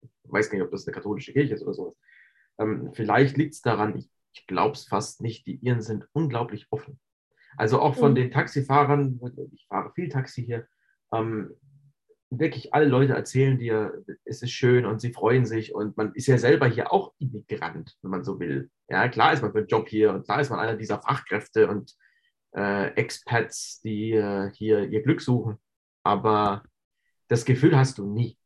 [0.01, 1.95] ich weiß gar nicht, ob das eine katholische Kirche ist oder sowas.
[2.59, 6.67] Ähm, vielleicht liegt es daran, ich ich glaube es fast nicht, die Iren sind unglaublich
[6.69, 6.99] offen.
[7.57, 8.15] Also auch von Mhm.
[8.15, 9.19] den Taxifahrern,
[9.53, 10.67] ich fahre viel Taxi hier,
[11.13, 11.55] ähm,
[12.39, 16.27] wirklich alle Leute erzählen dir, es ist schön und sie freuen sich und man ist
[16.27, 18.69] ja selber hier auch Immigrant, wenn man so will.
[18.89, 21.67] Ja, klar ist man für einen Job hier und klar ist man einer dieser Fachkräfte
[21.67, 21.93] und
[22.55, 25.57] äh, Expats, die äh, hier ihr Glück suchen.
[26.03, 26.63] Aber
[27.27, 28.37] das Gefühl hast du nie.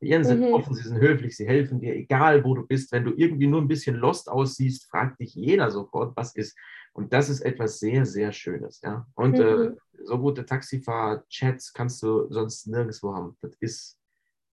[0.00, 0.54] Die Iren sind Mhm.
[0.54, 2.92] offen, sie sind höflich, sie helfen dir, egal wo du bist.
[2.92, 6.56] Wenn du irgendwie nur ein bisschen lost aussiehst, fragt dich jeder sofort, was ist.
[6.92, 8.80] Und das ist etwas sehr, sehr Schönes.
[8.82, 9.06] Ja?
[9.14, 9.76] Und äh, Mhm.
[10.04, 13.36] So gute Taxifahrer-Chats kannst du sonst nirgendwo haben.
[13.40, 13.98] Das ist,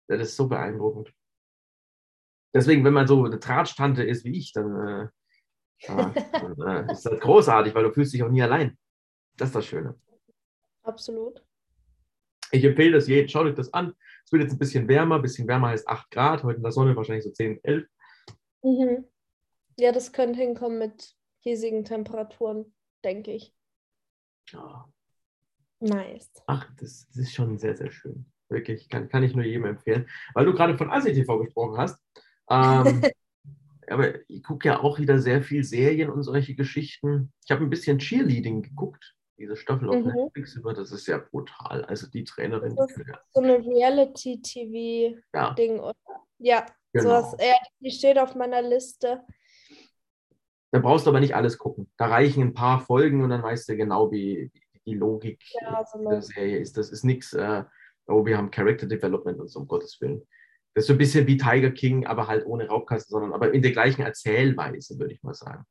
[0.09, 1.13] das ist so beeindruckend.
[2.55, 5.11] Deswegen, wenn man so eine Tratsch-Tante ist wie ich, dann,
[5.83, 8.79] äh, dann äh, ist das großartig, weil du fühlst dich auch nie allein.
[9.37, 9.99] Das ist das Schöne.
[10.83, 11.45] Absolut.
[12.53, 13.29] Ich empfehle das jedem.
[13.29, 13.93] Schaut euch das an.
[14.25, 15.17] Es wird jetzt ein bisschen wärmer.
[15.17, 16.43] Ein bisschen wärmer heißt 8 Grad.
[16.45, 17.89] Heute in der Sonne wahrscheinlich so 10, 11.
[18.63, 19.05] Mhm.
[19.79, 23.55] Ja, das könnte hinkommen mit hiesigen Temperaturen, denke ich.
[24.51, 24.89] Ja.
[25.81, 26.31] Nice.
[26.47, 28.27] Ach, das, das ist schon sehr, sehr schön.
[28.49, 30.09] Wirklich, kann, kann ich nur jedem empfehlen.
[30.35, 31.99] Weil du gerade von ASI-TV gesprochen hast.
[32.49, 33.03] Ähm,
[33.89, 37.33] aber ich gucke ja auch wieder sehr viel Serien und solche Geschichten.
[37.45, 40.13] Ich habe ein bisschen Cheerleading geguckt, diese Staffel auf Mhm.
[40.13, 40.75] Netflix über.
[40.75, 41.85] Das ist ja brutal.
[41.85, 45.95] Also die Trainerin, Das ja, So eine Reality-TV-Ding, ja, oder?
[46.39, 47.23] Ja, genau.
[47.23, 47.37] sowas.
[47.41, 49.23] Ja, die steht auf meiner Liste.
[50.73, 51.91] Da brauchst du aber nicht alles gucken.
[51.97, 55.85] Da reichen ein paar Folgen und dann weißt du genau, wie wie die Logik Ja,
[55.85, 56.77] so der Serie ist.
[56.77, 57.65] Das ist nichts, äh,
[58.07, 60.23] oh, wir haben Character Development und so, um Gottes Willen.
[60.75, 63.63] Das ist so ein bisschen wie Tiger King, aber halt ohne Raubkasten, sondern aber in
[63.63, 65.65] der gleichen Erzählweise, würde ich mal sagen.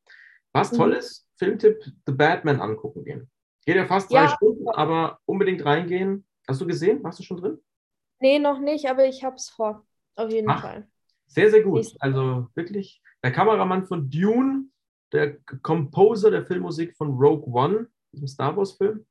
[0.54, 0.78] Was Mhm.
[0.78, 3.30] toll ist, Filmtipp, The Batman angucken gehen.
[3.66, 4.28] Geht ja fast Ja.
[4.28, 6.26] zwei Stunden, aber unbedingt reingehen.
[6.48, 7.04] Hast du gesehen?
[7.04, 7.58] Warst du schon drin?
[8.22, 9.86] nee, noch nicht, aber ich hab's vor.
[10.16, 10.62] Auf jeden Ach.
[10.62, 10.88] Fall.
[11.28, 11.86] Sehr, sehr gut.
[12.00, 14.66] Also wirklich, der Kameramann von Dune,
[15.12, 19.06] der Composer der Filmmusik von Rogue One, diesem Star Wars-Film.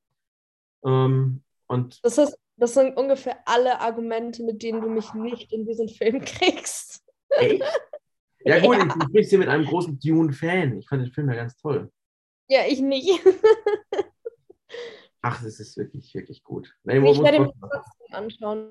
[0.85, 5.67] Ähm, und Das ist, das sind ungefähr alle Argumente, mit denen du mich nicht in
[5.67, 7.05] diesen Film kriegst.
[7.31, 7.63] echt?
[8.47, 8.85] Ja, gut, Ja.
[8.85, 10.77] du sprichst hier mit einem großen Dune-Fan.
[10.79, 11.91] Ich fand den Film ja ganz toll.
[12.51, 13.09] Ja, ich nicht.
[15.23, 16.75] Ach, das ist wirklich, wirklich gut.
[16.83, 18.71] Nee, Ich werde mir trotzdem- anschauen.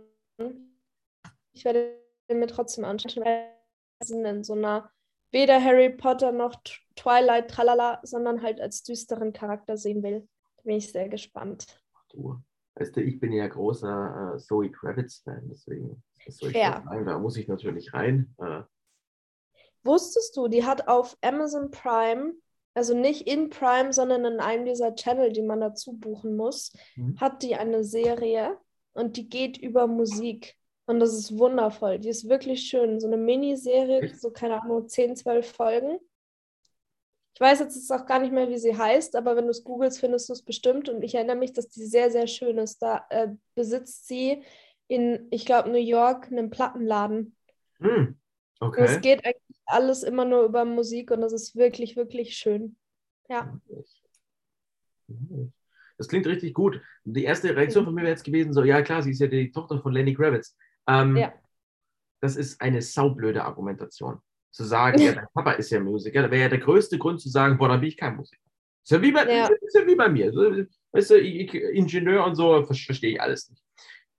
[1.54, 1.98] Ich werde
[2.30, 3.26] mir trotzdem anschauen.
[3.26, 3.50] weil
[4.10, 4.92] in so einer
[5.34, 6.56] weder Harry Potter noch
[6.96, 10.28] Twilight, tralala, sondern halt als düsteren Charakter sehen will.
[10.58, 11.66] Da bin ich sehr gespannt.
[12.10, 12.42] du.
[12.76, 17.06] Weißt du, ich bin ja großer äh, Zoe Kravitz-Fan, deswegen das sagen?
[17.06, 18.34] Da muss ich natürlich rein.
[18.40, 18.62] Äh,
[19.84, 22.34] Wusstest du, die hat auf Amazon Prime,
[22.74, 27.20] also nicht in Prime, sondern in einem dieser Channel, die man dazu buchen muss, Mhm.
[27.20, 28.58] hat die eine Serie
[28.94, 30.56] und die geht über Musik.
[30.86, 32.00] Und das ist wundervoll.
[32.00, 33.00] Die ist wirklich schön.
[33.00, 36.00] So eine Miniserie, so keine Ahnung, 10, 12 Folgen.
[37.36, 39.64] Ich weiß jetzt ist auch gar nicht mehr, wie sie heißt, aber wenn du es
[39.64, 40.88] googelst, findest du es bestimmt.
[40.90, 42.80] Und ich erinnere mich, dass die sehr, sehr schön ist.
[42.82, 44.44] Da äh, besitzt sie
[44.88, 47.36] in, ich glaube, New York einen Plattenladen.
[47.80, 48.20] hm,
[48.60, 49.02] Und es okay.
[49.02, 52.76] geht eigentlich alles immer nur über Musik und das ist wirklich, wirklich schön.
[53.30, 53.60] Ja.
[55.98, 56.82] Das klingt richtig gut.
[57.04, 59.52] Die erste Reaktion von mir wäre jetzt gewesen, so, ja klar, sie ist ja die
[59.52, 60.56] Tochter von Lenny Kravitz.
[60.88, 61.34] Ähm, Ja.
[62.22, 64.20] Das ist eine saublöde Argumentation.
[64.52, 67.30] Zu sagen, ja, dein Papa ist ja Musiker, da wäre ja der größte Grund zu
[67.30, 68.42] sagen, boah, dann bin ich kein Musiker.
[68.84, 69.48] Ist ja wie bei, Ja.
[69.62, 70.32] Ist ja wie bei mir.
[70.92, 73.62] Weißt du, ich, Ingenieur und so, ver- verstehe ich alles nicht.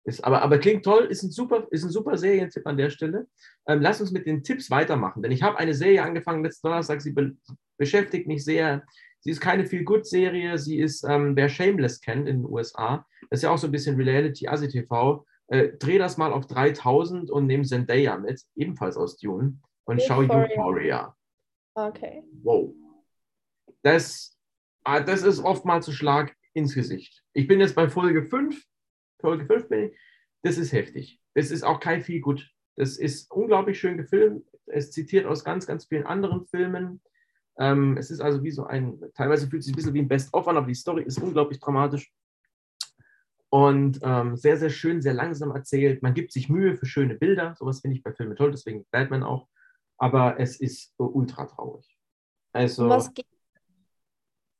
[0.06, 3.26] Ist, aber, aber klingt toll, ist ein super, ist ein super Serientipp an der Stelle.
[3.66, 7.00] Ähm, lass uns mit den Tipps weitermachen, denn ich habe eine Serie angefangen letzten Donnerstag,
[7.00, 7.34] sie be
[7.78, 8.84] beschäftigt mich sehr.
[9.20, 13.42] Sie ist keine Feel-Good-Serie, sie ist, ähm, wer Shameless kennt in den USA, das ist
[13.44, 15.24] ja auch so ein bisschen Reality, Asi-TV.
[15.48, 20.20] Äh, dreh das mal auf 3000 und nimm Zendaya mit, ebenfalls aus Dune, und schau
[20.20, 21.14] Euphoria.
[21.74, 22.22] Okay.
[22.42, 22.74] Wow.
[23.82, 24.38] Das,
[24.84, 27.22] ah, das ist oftmals ein Schlag ins Gesicht.
[27.32, 28.64] Ich bin jetzt bei Folge 5.
[29.20, 29.98] Folge 5 bin ich.
[30.42, 31.20] Das ist heftig.
[31.34, 32.50] Das ist auch kein viel gut.
[32.76, 34.46] Das ist unglaublich schön gefilmt.
[34.66, 37.02] Es zitiert aus ganz, ganz vielen anderen Filmen.
[37.58, 40.08] Ähm, es ist also wie so ein, teilweise fühlt es sich ein bisschen wie ein
[40.08, 42.12] Best-of an, aber die Story ist unglaublich dramatisch.
[43.54, 46.02] Und ähm, sehr, sehr schön, sehr langsam erzählt.
[46.02, 47.54] Man gibt sich Mühe für schöne Bilder.
[47.56, 49.46] Sowas finde ich bei Filmen toll, deswegen Batman auch.
[49.96, 51.96] Aber es ist äh, ultra traurig.
[52.52, 53.26] Also, Um was geht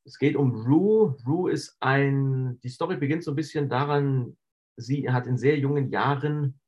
[0.04, 1.16] es geht um Rue.
[1.26, 4.36] Rue ist ein, die Story beginnt so ein bisschen daran,
[4.76, 6.60] sie hat in sehr jungen Jahren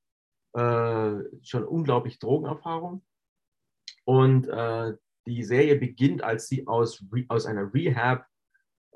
[0.55, 1.13] äh,
[1.43, 3.05] schon unglaublich Drogenerfahrung.
[4.05, 4.95] Und äh,
[5.29, 8.27] die Serie beginnt, als sie aus, aus einer Rehab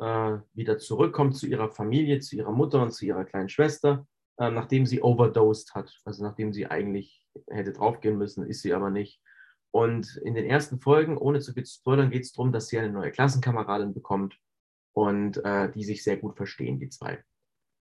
[0.00, 4.06] wieder zurückkommt zu ihrer Familie, zu ihrer Mutter und zu ihrer kleinen Schwester,
[4.38, 6.00] äh, nachdem sie overdosed hat.
[6.04, 9.20] Also nachdem sie eigentlich hätte draufgehen müssen, ist sie aber nicht.
[9.72, 12.78] Und in den ersten Folgen, ohne zu viel zu spoilern, geht es darum, dass sie
[12.78, 14.36] eine neue Klassenkameradin bekommt
[14.94, 17.22] und äh, die sich sehr gut verstehen, die zwei.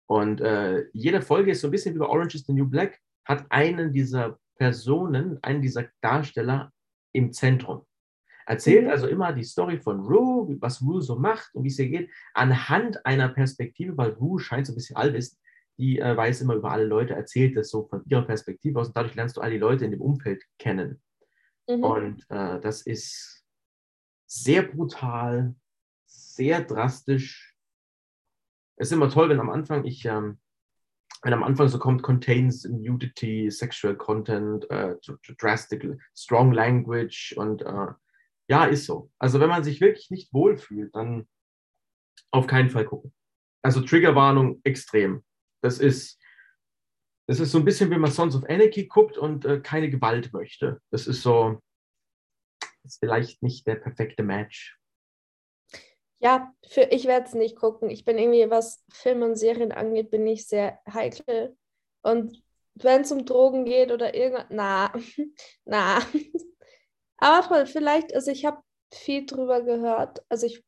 [0.07, 3.01] Und äh, jede Folge ist so ein bisschen wie bei Orange is the New Black,
[3.25, 6.73] hat einen dieser Personen, einen dieser Darsteller
[7.13, 7.87] im Zentrum.
[8.49, 8.91] Erzählt mhm.
[8.91, 12.11] also immer die Story von Rue, was Rue so macht und wie es ihr geht,
[12.33, 15.39] anhand einer Perspektive, weil Rue scheint so ein bisschen allwissend,
[15.77, 18.97] die äh, weiß immer über alle Leute, erzählt das so von ihrer Perspektive aus und
[18.97, 21.03] dadurch lernst du all die Leute in dem Umfeld kennen.
[21.69, 21.85] Mhm.
[21.85, 23.45] Und äh, das ist
[24.25, 25.55] sehr brutal,
[26.07, 27.55] sehr drastisch.
[28.77, 30.39] Es ist immer toll, wenn am Anfang ich, ähm,
[31.21, 34.95] wenn am Anfang so kommt, contains nudity, sexual content, äh,
[35.37, 37.89] drastic, strong language und äh,
[38.49, 39.11] ja, ist so.
[39.19, 41.29] Also wenn man sich wirklich nicht wohlfühlt, dann
[42.31, 43.15] auf keinen Fall gucken.
[43.63, 45.25] Also Triggerwarnung extrem.
[45.63, 46.21] Das ist,
[47.29, 50.33] das ist so ein bisschen, wie man Sons of Anarchy guckt und äh, keine Gewalt
[50.33, 50.81] möchte.
[50.91, 51.61] Das ist so,
[52.85, 54.79] ist vielleicht nicht der perfekte Match.
[56.21, 57.91] Ja, für, ich werde es nicht gucken.
[57.91, 61.57] Ich bin irgendwie, was Filme und Serien angeht, bin ich sehr heikel.
[62.03, 62.43] Und
[62.75, 64.93] wenn es um Drogen geht oder irgendwas, na,
[65.65, 66.01] na.
[67.19, 70.25] Aber vielleicht, also ich habe viel drüber gehört.
[70.29, 70.65] Also ich,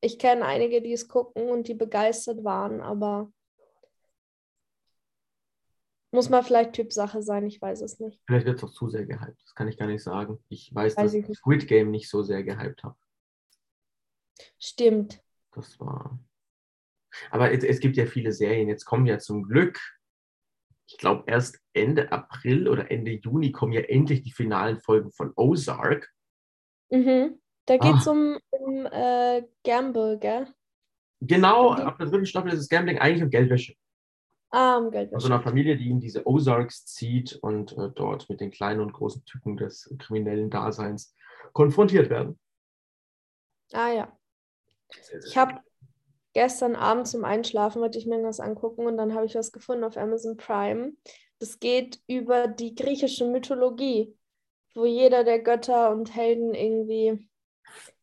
[0.00, 3.32] ich kenne einige, die es gucken und die begeistert waren, aber
[6.12, 8.20] muss mal vielleicht Typsache sein, ich weiß es nicht.
[8.26, 10.42] Vielleicht wird es auch zu sehr gehypt, das kann ich gar nicht sagen.
[10.48, 12.96] Ich weiß, weiß dass ich Squid Game nicht so sehr gehypt habe.
[14.58, 15.22] Stimmt.
[15.52, 16.18] Das war.
[17.30, 18.68] Aber es, es gibt ja viele Serien.
[18.68, 19.80] Jetzt kommen ja zum Glück,
[20.90, 25.32] ich glaube, erst Ende April oder Ende Juni kommen ja endlich die finalen Folgen von
[25.36, 26.12] Ozark.
[26.90, 27.40] Mhm.
[27.66, 28.10] Da geht es ah.
[28.10, 30.48] um, um äh, Gamble, gell?
[31.20, 33.74] Genau, ab der dritten Staffel ist es Gambling eigentlich um Geldwäsche.
[34.50, 35.14] Ah, um Geldwäsche.
[35.14, 38.92] Also einer Familie, die in diese Ozarks zieht und äh, dort mit den kleinen und
[38.92, 41.14] großen Tücken des kriminellen Daseins
[41.52, 42.38] konfrontiert werden.
[43.72, 44.18] Ah ja.
[45.24, 45.60] Ich habe
[46.32, 49.84] gestern Abend zum Einschlafen, wollte ich mir was angucken und dann habe ich was gefunden
[49.84, 50.92] auf Amazon Prime.
[51.38, 54.16] Das geht über die griechische Mythologie,
[54.74, 57.28] wo jeder der Götter und Helden irgendwie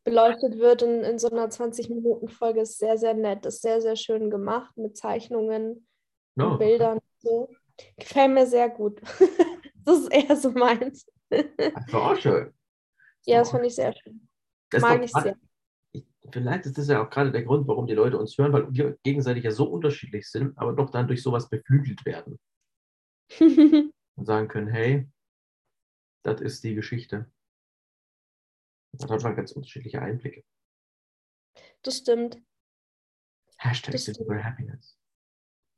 [0.03, 2.61] beleuchtet wird in, in so einer 20-Minuten-Folge.
[2.61, 5.87] Ist sehr, sehr nett, ist sehr, sehr schön gemacht mit Zeichnungen
[6.35, 6.51] no.
[6.51, 6.99] und Bildern.
[7.19, 7.49] So.
[7.97, 9.01] Gefällt mir sehr gut.
[9.85, 11.05] das ist eher so meins.
[11.29, 12.53] Das war auch schön.
[13.25, 14.27] Ja, das fand ich sehr schön.
[14.71, 15.35] Das Mag ich sehr
[16.31, 18.97] vielleicht ist das ja auch gerade der Grund, warum die Leute uns hören, weil wir
[19.03, 22.39] gegenseitig ja so unterschiedlich sind, aber doch dann durch sowas beflügelt werden.
[23.39, 25.09] und sagen können, hey,
[26.23, 27.31] das ist die Geschichte.
[28.93, 30.43] Da hat man ganz unterschiedliche Einblicke.
[31.83, 32.41] Das stimmt.
[33.57, 34.97] Hashtag das Silver Happiness.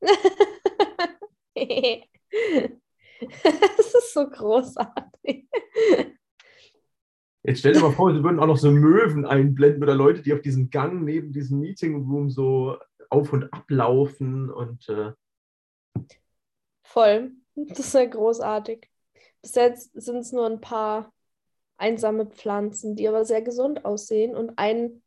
[3.20, 5.48] das ist so großartig.
[7.42, 10.34] Jetzt stell dir mal vor, sie würden auch noch so Möwen einblenden oder Leute, die
[10.34, 12.76] auf diesem Gang neben diesem Meeting Room so
[13.08, 15.12] auf und ablaufen und äh
[16.82, 17.32] voll.
[17.54, 18.88] Das ist ja großartig.
[19.42, 21.12] Bis jetzt sind es nur ein paar
[21.76, 25.02] einsame Pflanzen, die aber sehr gesund aussehen und ein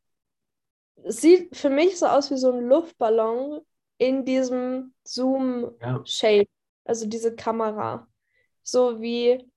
[1.03, 3.61] es sieht für mich so aus wie so ein Luftballon
[3.97, 6.45] in diesem Zoom-Shape, ja.
[6.85, 8.07] also diese Kamera.
[8.63, 9.51] So wie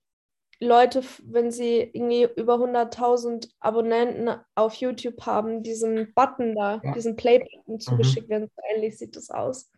[0.59, 6.93] Leute, wenn sie irgendwie über 100.000 Abonnenten auf YouTube haben, diesen Button da, ja.
[6.93, 7.79] diesen Play-Button mhm.
[7.79, 8.49] zugeschickt werden.
[8.55, 9.71] So ähnlich sieht das aus.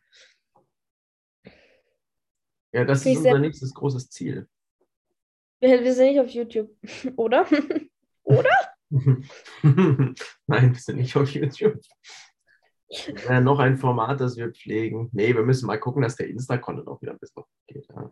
[2.71, 4.47] Ja, das ist unser nächstes großes Ziel.
[5.59, 6.69] Wir, wir sind nicht auf YouTube,
[7.17, 7.45] oder?
[8.23, 8.49] oder?
[9.61, 10.15] Nein,
[10.73, 11.79] wir sind nicht auf YouTube.
[13.27, 15.09] Ja, noch ein Format, das wir pflegen.
[15.11, 17.87] Nee, wir müssen mal gucken, dass der Insta-Content auch wieder ein bisschen geht.
[17.89, 18.11] Ja.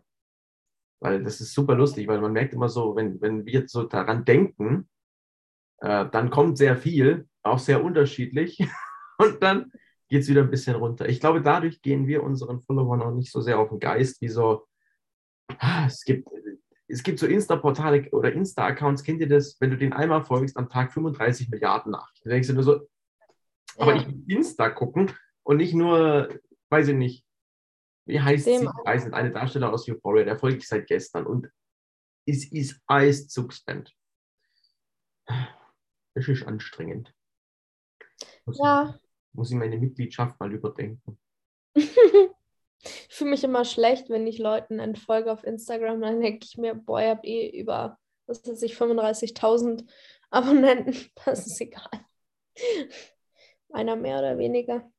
[1.00, 4.24] Weil das ist super lustig, weil man merkt immer so, wenn, wenn wir so daran
[4.24, 4.88] denken,
[5.80, 8.58] äh, dann kommt sehr viel, auch sehr unterschiedlich.
[9.18, 9.72] Und dann
[10.08, 11.08] geht es wieder ein bisschen runter.
[11.08, 14.28] Ich glaube, dadurch gehen wir unseren Followern auch nicht so sehr auf den Geist, wie
[14.28, 14.66] so,
[15.58, 16.28] ah, es gibt,
[16.88, 20.68] es gibt so Insta-Portale oder Insta-Accounts, kennt ihr das, wenn du den einmal folgst, am
[20.68, 22.28] Tag 35 Milliarden Nachrichten.
[22.28, 22.88] Da denkst du nur so,
[23.76, 26.28] aber ich will Insta gucken und nicht nur,
[26.70, 27.24] weiß ich nicht,
[28.08, 28.66] wie heißt Dem sie?
[28.66, 31.48] Nicht, eine Darsteller aus Euphoria, der folge ich seit gestern und
[32.26, 33.94] es ist alles zu spend.
[35.26, 37.14] Das ist anstrengend.
[38.46, 38.94] Muss ja.
[38.94, 41.18] Ich, muss ich meine Mitgliedschaft mal überdenken.
[41.74, 41.90] ich
[43.10, 46.00] fühle mich immer schlecht, wenn ich Leuten entfolge auf Instagram.
[46.00, 49.86] Dann denke ich mir, boah, ihr habt eh über, was weiß ich, 35.000
[50.30, 50.94] Abonnenten.
[51.24, 51.90] Das ist egal.
[53.70, 54.90] Einer mehr oder weniger.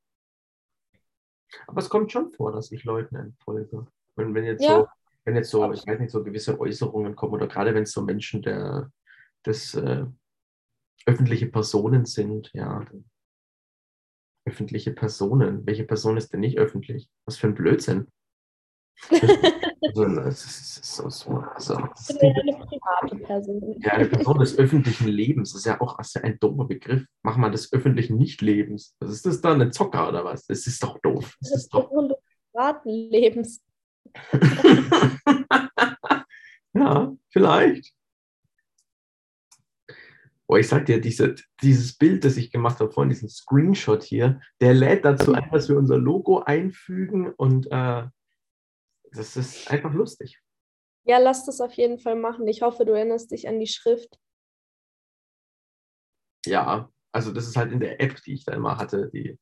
[1.68, 3.88] Aber es kommt schon vor, dass ich Leuten entfolge.
[4.16, 4.80] Wenn, wenn jetzt ja.
[4.80, 4.88] so,
[5.26, 8.02] wenn jetzt so, ich weiß nicht, so gewisse Äußerungen kommen oder gerade wenn es so
[8.02, 8.92] Menschen der,
[9.44, 10.06] das äh,
[11.06, 12.86] öffentliche Personen sind, ja.
[14.46, 15.66] Öffentliche Personen.
[15.66, 17.10] Welche Person ist denn nicht öffentlich?
[17.26, 18.08] Was für ein Blödsinn.
[19.10, 21.70] Also, das ist so, so, das
[22.10, 23.76] Ich bin ja eine private Person.
[23.82, 26.66] ja, eine Person des öffentlichen Lebens das ist ja auch das ist ja ein doofer
[26.66, 27.06] Begriff.
[27.24, 28.96] Mach mal des öffentlichen Nicht-Lebens.
[29.00, 29.62] Was ist das dann?
[29.62, 30.46] Ein Zocker oder was?
[30.46, 31.38] Das ist doch doof.
[31.40, 31.90] Das Das ist doch.
[31.90, 32.18] Person des
[32.52, 33.64] privaten Lebens.
[36.74, 37.94] ja, vielleicht.
[40.48, 44.42] Boah, ich sag dir, diese, dieses Bild, das ich gemacht habe, vorhin, diesen Screenshot hier,
[44.60, 48.08] der lädt dazu ein, dass wir unser Logo einfügen und äh,
[49.12, 50.39] das ist einfach lustig.
[51.06, 52.48] Ja, lass das auf jeden Fall machen.
[52.48, 54.19] Ich hoffe, du erinnerst dich an die Schrift.
[56.45, 59.39] Ja, also das ist halt in der App, die ich da immer hatte, die,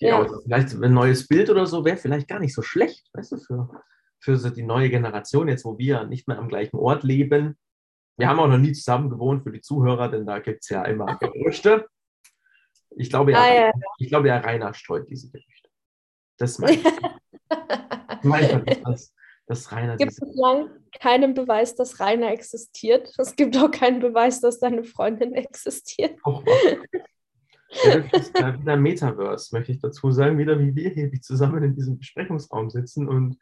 [0.00, 0.18] die Ja.
[0.22, 3.36] aus- vielleicht ein neues Bild oder so wäre vielleicht gar nicht so schlecht, weißt du,
[3.38, 3.82] für,
[4.20, 7.56] für so die neue Generation, jetzt wo wir nicht mehr am gleichen Ort leben.
[8.16, 10.84] Wir haben auch noch nie zusammen gewohnt für die Zuhörer, denn da gibt es ja
[10.84, 11.86] immer Gerüchte.
[12.96, 13.72] Ich glaube, ja, Ah, ja.
[13.98, 15.70] ich glaube, ja, Rainer streut diese Gerüchte.
[16.38, 16.84] Das meine ich.
[18.22, 19.14] Ich meine, dass,
[19.46, 23.12] dass, Rainer Es gibt diese bislang keinen Beweis, dass Rainer existiert.
[23.18, 26.18] Es gibt auch keinen Beweis, dass deine Freundin existiert.
[26.24, 26.42] macht.
[27.84, 31.62] Ja, das ist wieder Metaverse, möchte ich dazu sagen, wieder wie wir hier wie zusammen
[31.62, 33.36] in diesem Besprechungsraum sitzen und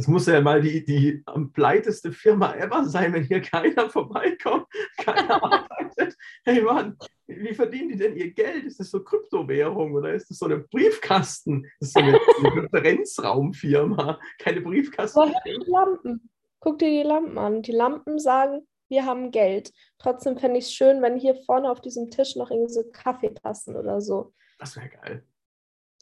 [0.00, 4.66] es muss ja mal die, die am pleiteste Firma ever sein, wenn hier keiner vorbeikommt,
[4.96, 6.16] keiner arbeitet.
[6.44, 8.64] Hey Mann, wie verdienen die denn ihr Geld?
[8.64, 11.66] Ist das so Kryptowährung oder ist das so ein Briefkasten?
[11.80, 15.20] Das ist so eine, eine Konferenzraumfirma, keine Briefkasten.
[15.20, 16.30] Woher die Lampen?
[16.60, 17.60] Guck dir die Lampen an.
[17.60, 19.70] Die Lampen sagen, wir haben Geld.
[19.98, 23.76] Trotzdem fände ich es schön, wenn hier vorne auf diesem Tisch noch irgendwie so Kaffeetassen
[23.76, 24.32] oder so.
[24.58, 25.26] Das wäre geil.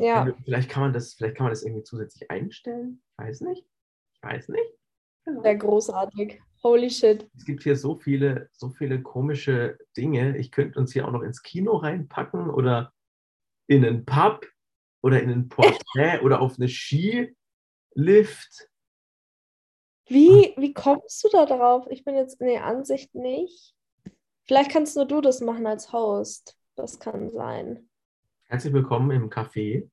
[0.00, 3.02] Ja, Vielleicht kann man das, vielleicht kann man das irgendwie zusätzlich einstellen.
[3.12, 3.64] Ich weiß nicht.
[4.22, 4.72] Ich weiß nicht.
[5.42, 6.40] sehr großartig.
[6.64, 7.28] Holy shit.
[7.36, 10.36] Es gibt hier so viele, so viele komische Dinge.
[10.38, 12.92] Ich könnte uns hier auch noch ins Kino reinpacken oder
[13.68, 14.44] in einen Pub
[15.02, 17.34] oder in ein Porträt oder auf eine Skilift.
[20.06, 21.86] Wie, wie kommst du da drauf?
[21.90, 23.76] Ich bin jetzt in der Ansicht nicht.
[24.46, 26.58] Vielleicht kannst nur du das machen als Host.
[26.74, 27.88] Das kann sein.
[28.46, 29.88] Herzlich willkommen im Café.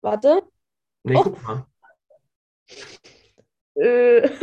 [0.00, 0.42] Warte.
[1.04, 1.22] Nee, Oh.
[1.22, 1.66] guck mal.
[3.80, 4.30] Äh.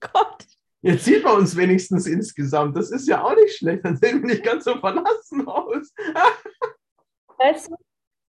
[0.00, 0.44] Gott.
[0.82, 2.76] Jetzt sieht man uns wenigstens insgesamt.
[2.76, 3.84] Das ist ja auch nicht schlecht.
[3.84, 5.92] Dann sehen wir nicht ganz so verlassen aus.
[7.38, 7.76] Weißt du,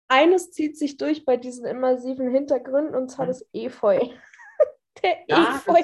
[0.09, 3.99] eines zieht sich durch bei diesen immersiven Hintergründen und zwar das Efeu.
[5.03, 5.81] Der Ja, Efeu.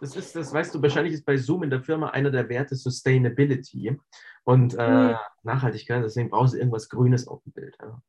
[0.00, 2.74] Das ist, das weißt du, wahrscheinlich ist bei Zoom in der Firma einer der Werte
[2.74, 3.96] Sustainability
[4.42, 5.16] und äh, Hm.
[5.44, 6.02] Nachhaltigkeit.
[6.02, 7.78] Deswegen brauchst du irgendwas Grünes auf dem Bild.
[7.80, 8.02] Ja.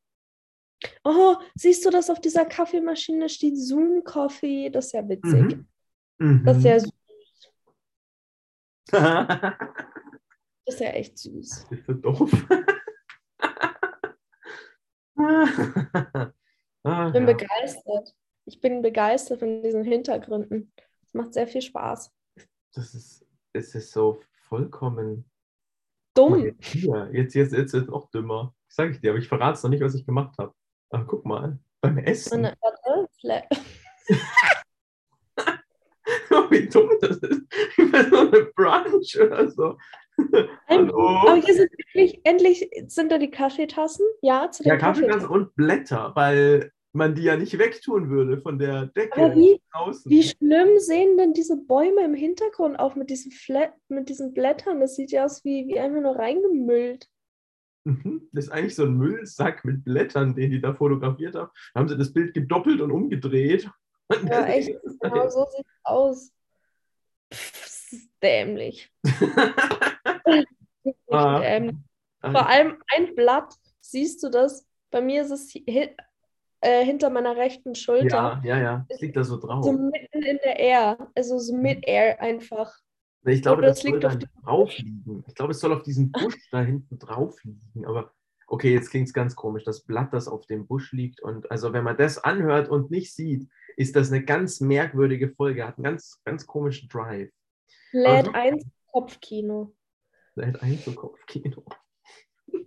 [1.04, 4.70] Oh, siehst du, dass auf dieser Kaffeemaschine steht Zoom Coffee?
[4.70, 5.58] Das ist ja witzig.
[6.20, 6.44] Mhm.
[6.46, 6.80] Das ist ja, Mhm.
[6.80, 6.92] süß.
[10.66, 11.68] das ist ja echt süß.
[11.70, 12.32] Bist du doof?
[15.18, 17.34] ah, Ich bin ja.
[17.34, 18.16] begeistert.
[18.46, 20.72] Ich bin begeistert von diesen Hintergründen.
[21.06, 22.12] Es macht sehr viel Spaß.
[22.74, 25.30] Das ist, es ist so vollkommen.
[26.16, 26.56] Dumm.
[26.60, 28.54] Jetzt, jetzt, jetzt ist es noch dümmer.
[28.68, 30.54] Sag ich dir, aber ich verrate es noch nicht, was ich gemacht habe.
[30.94, 32.44] Aber guck mal, beim Essen.
[32.44, 33.44] Meine, warte, Fla-
[36.52, 37.42] Wie dumm das ist.
[37.78, 39.78] Wie so eine Brunch oder so.
[40.68, 41.08] Hallo.
[41.28, 44.06] Aber hier sind wirklich, endlich sind da die Kaffeetassen.
[44.22, 45.48] Ja, zu den Ja, Kaffeetassen Kaffeetassen.
[45.48, 50.12] und Blätter, weil man die ja nicht wegtun würde von der Decke Aber wie, draußen.
[50.12, 54.80] wie schlimm sehen denn diese Bäume im Hintergrund auf mit diesen, Flat, mit diesen Blättern?
[54.82, 57.08] Das sieht ja aus wie, wie einfach nur reingemüllt.
[57.86, 58.30] Mhm.
[58.32, 61.52] Das ist eigentlich so ein Müllsack mit Blättern, den die da fotografiert haben.
[61.74, 63.70] Da haben sie das Bild gedoppelt und umgedreht.
[64.10, 64.76] Und Ja, echt.
[65.02, 66.32] Genau so sieht es aus.
[67.34, 68.92] Pff, das ist dämlich.
[71.10, 71.40] Ah.
[71.40, 71.78] dämlich.
[72.20, 74.68] Vor allem ein Blatt, siehst du das?
[74.92, 75.96] Bei mir ist es hi
[76.60, 78.42] äh, hinter meiner rechten Schulter.
[78.44, 78.86] ja, ja, ja.
[78.90, 79.64] Es liegt da so drauf.
[79.64, 81.12] So mitten in der Air.
[81.16, 82.74] Also so mid-air einfach.
[83.26, 85.24] Ich glaube, das es soll da auf drauf liegen.
[85.28, 87.86] Ich glaube, es soll auf diesem Busch da hinten drauf liegen.
[87.86, 88.14] Aber
[88.48, 89.64] okay, jetzt klingt es ganz komisch.
[89.64, 91.22] Das Blatt, das auf dem Busch liegt.
[91.22, 95.66] Und also, wenn man das anhört und nicht sieht, ist das eine ganz merkwürdige Folge.
[95.66, 97.32] Hat einen ganz, ganz komischen Drive.
[97.92, 99.74] Lädt so- eins Kopfkino.
[100.34, 101.64] Vielleicht ein so Kopfkino.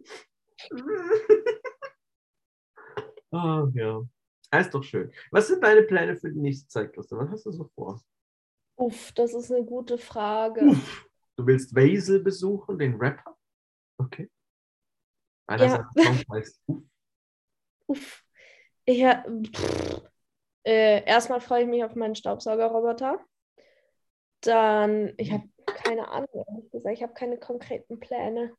[3.32, 4.02] ah, ja.
[4.50, 5.12] Ah, ist doch schön.
[5.32, 7.20] Was sind deine Pläne für die nächste Zeit, Christian?
[7.20, 8.00] Was hast du so vor?
[8.76, 10.66] Uff, das ist eine gute Frage.
[10.66, 11.06] Uff.
[11.36, 13.36] Du willst Basil besuchen, den Rapper?
[13.98, 14.30] Okay.
[15.46, 15.90] Einer Ja.
[15.94, 16.82] seiner heißt Uff.
[17.88, 18.22] Uff.
[18.88, 19.24] Ja,
[20.64, 23.18] äh, erstmal freue ich mich auf meinen Staubsaugerroboter.
[24.42, 26.94] Dann, ich habe keine Ahnung, ehrlich gesagt.
[26.94, 28.56] Ich habe keine konkreten Pläne.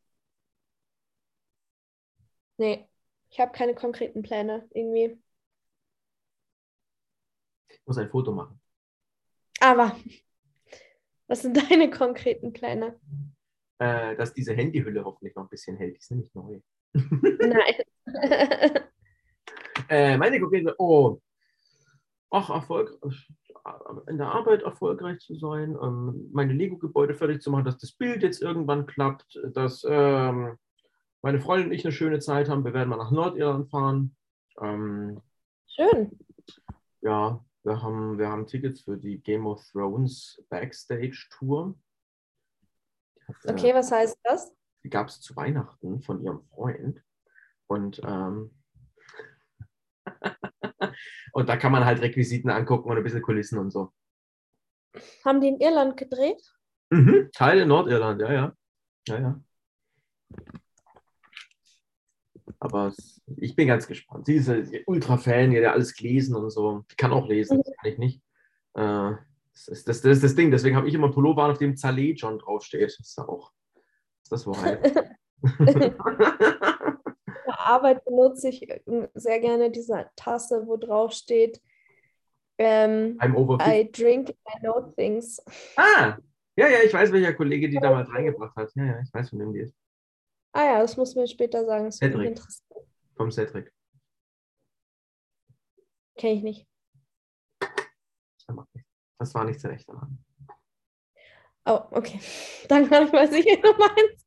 [2.57, 2.87] Nee,
[3.29, 5.21] ich habe keine konkreten Pläne irgendwie.
[7.69, 8.59] Ich muss ein Foto machen.
[9.59, 9.95] Aber
[11.27, 12.99] was sind deine konkreten Pläne?
[13.79, 15.95] Äh, dass diese Handyhülle hoffentlich noch ein bisschen hält.
[15.95, 16.59] Die ist nämlich neu.
[16.93, 17.75] Nein.
[19.89, 21.21] Äh, meine konkrete, oh,
[22.31, 22.99] ach, Erfolg,
[24.07, 28.23] in der Arbeit erfolgreich zu sein, ähm, meine Lego-Gebäude fertig zu machen, dass das Bild
[28.23, 30.57] jetzt irgendwann klappt, dass ähm,
[31.21, 32.65] meine Freundin und ich eine schöne Zeit haben.
[32.65, 34.15] Wir werden mal nach Nordirland fahren.
[34.61, 35.21] Ähm,
[35.67, 36.11] Schön.
[37.01, 41.77] ja, wir haben, wir haben Tickets für die Game of Thrones Backstage-Tour.
[43.43, 44.57] Die, Okay, äh, was heißt das?
[44.83, 47.03] die gab es zu Weihnachten von ihrem Freund.
[47.67, 48.55] Und, ähm,
[51.33, 53.91] und da kann man halt Requisiten angucken und ein bisschen Kulissen und so.
[55.25, 56.41] Haben die in Irland gedreht?
[56.89, 57.29] Mhm.
[57.33, 58.55] Teil in Nordirland, ja, ja.
[59.09, 59.43] Ja, ja.
[62.59, 62.93] Aber
[63.35, 64.25] ich bin ganz gespannt.
[64.25, 66.83] Sie ist äh, Ultra-Fan, die hat ja alles gelesen und so.
[66.91, 68.21] Die kann auch lesen, das kann ich nicht.
[68.73, 69.11] Äh,
[69.53, 70.51] das, ist, das, das ist das Ding.
[70.51, 72.83] Deswegen habe ich immer Pullover an, auf dem Zalé John draufsteht.
[72.83, 73.51] Das ist ja auch
[74.23, 74.95] ist das Wahrheit.
[75.59, 75.95] Der
[77.57, 78.81] Arbeit benutze ich äh,
[79.13, 81.61] sehr gerne diese Tasse, wo drauf steht,
[82.57, 83.67] ähm, I'm over 50.
[83.67, 85.39] I drink, I know things.
[85.75, 86.17] Ah,
[86.55, 88.71] ja, ja, ich weiß, welcher Kollege die damals reingebracht hat.
[88.75, 89.75] Ja, ja, ich weiß, von wem die ist.
[90.57, 91.85] Ah ja, das muss mir später sagen.
[91.85, 92.29] Das Cedric.
[92.29, 92.87] interessieren.
[93.15, 93.71] Vom Cedric.
[96.17, 96.67] Kenne ich nicht.
[99.19, 100.17] Das war nicht zu recht daran.
[101.65, 102.19] Oh, okay.
[102.69, 104.25] Dann kann ich mal sicher, du meinst.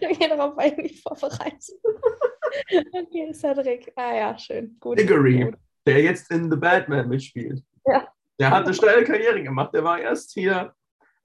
[0.00, 1.70] okay, darauf war ich nicht vorbereitet.
[2.92, 3.92] okay, Cedric.
[3.94, 4.78] Ah ja, schön.
[4.80, 4.98] Gut.
[4.98, 5.54] Diggory,
[5.86, 7.62] der jetzt in The Batman mitspielt.
[7.84, 8.08] Ja.
[8.38, 9.74] Der hat eine steile Karriere gemacht.
[9.74, 10.74] Der war erst hier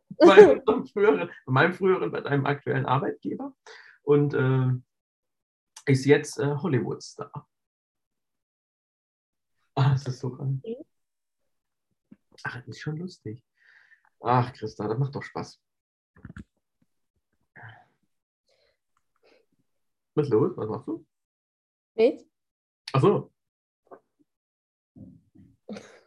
[0.17, 0.61] bei,
[0.93, 3.55] früheren, bei meinem früheren, bei deinem aktuellen Arbeitgeber
[4.03, 7.47] und äh, ist jetzt äh, Hollywood-Star.
[9.75, 10.59] Ah, das ist so geil.
[12.43, 13.43] Ach, das ist schon lustig.
[14.19, 15.61] Ach, Christa, das macht doch Spaß.
[20.15, 20.57] Was ist los?
[20.57, 21.05] Was machst du?
[21.95, 22.25] Nichts?
[22.93, 23.31] Ach so.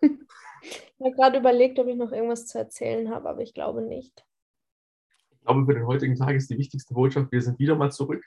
[0.03, 4.25] Ich habe gerade überlegt, ob ich noch irgendwas zu erzählen habe, aber ich glaube nicht.
[5.31, 8.25] Ich glaube, für den heutigen Tag ist die wichtigste Botschaft, wir sind wieder mal zurück.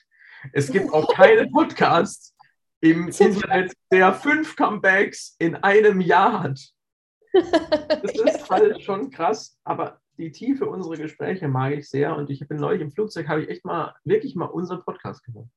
[0.52, 2.36] Es gibt auch keinen Podcast
[2.82, 6.60] im Internet, der fünf Comebacks in einem Jahr hat.
[8.04, 12.48] Das ist halt schon krass, aber die Tiefe unserer Gespräche mag ich sehr und ich
[12.48, 15.48] bin neulich im Flugzeug, habe ich echt mal, wirklich mal unseren Podcast gehört.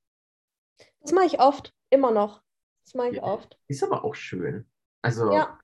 [1.00, 2.42] Das mache ich oft, immer noch.
[2.84, 3.24] Das mache ich Ja.
[3.24, 3.58] oft.
[3.68, 4.66] Ist aber auch schön.
[5.02, 5.58] Also, Ja,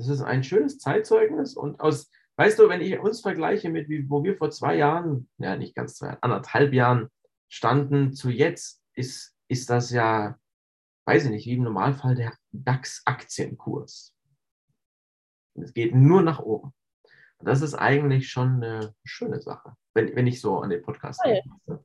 [0.00, 4.24] das ist ein schönes Zeitzeugnis und aus, weißt du, wenn ich uns vergleiche mit, wo
[4.24, 7.10] wir vor zwei Jahren, ja nicht ganz zwei, anderthalb Jahren
[7.50, 10.38] standen, zu jetzt, ist, ist das ja,
[11.04, 14.14] weiß ich nicht, wie im Normalfall der DAX-Aktienkurs.
[15.56, 16.72] Es geht nur nach oben.
[17.38, 21.20] Und das ist eigentlich schon eine schöne Sache, wenn, wenn ich so an den Podcast
[21.22, 21.34] Voll.
[21.34, 21.84] denke.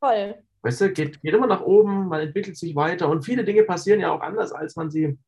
[0.00, 0.44] toll.
[0.62, 3.98] Weißt du, geht, geht immer nach oben, man entwickelt sich weiter und viele Dinge passieren
[3.98, 5.18] ja auch anders, als man sie,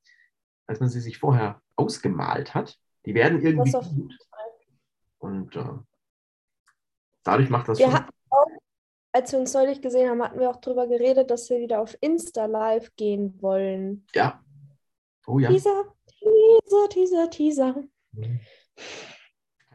[0.68, 2.78] als man sie sich vorher ausgemalt hat.
[3.06, 4.18] Die werden irgendwie gut.
[5.18, 5.64] Und äh,
[7.24, 8.04] dadurch macht das Wir schon.
[8.30, 8.46] auch,
[9.12, 11.96] als wir uns neulich gesehen haben, hatten wir auch darüber geredet, dass wir wieder auf
[12.00, 14.06] Insta live gehen wollen.
[14.14, 14.44] Ja.
[15.26, 15.48] Oh ja.
[15.48, 17.84] Teaser, Teaser, Teaser, Teaser.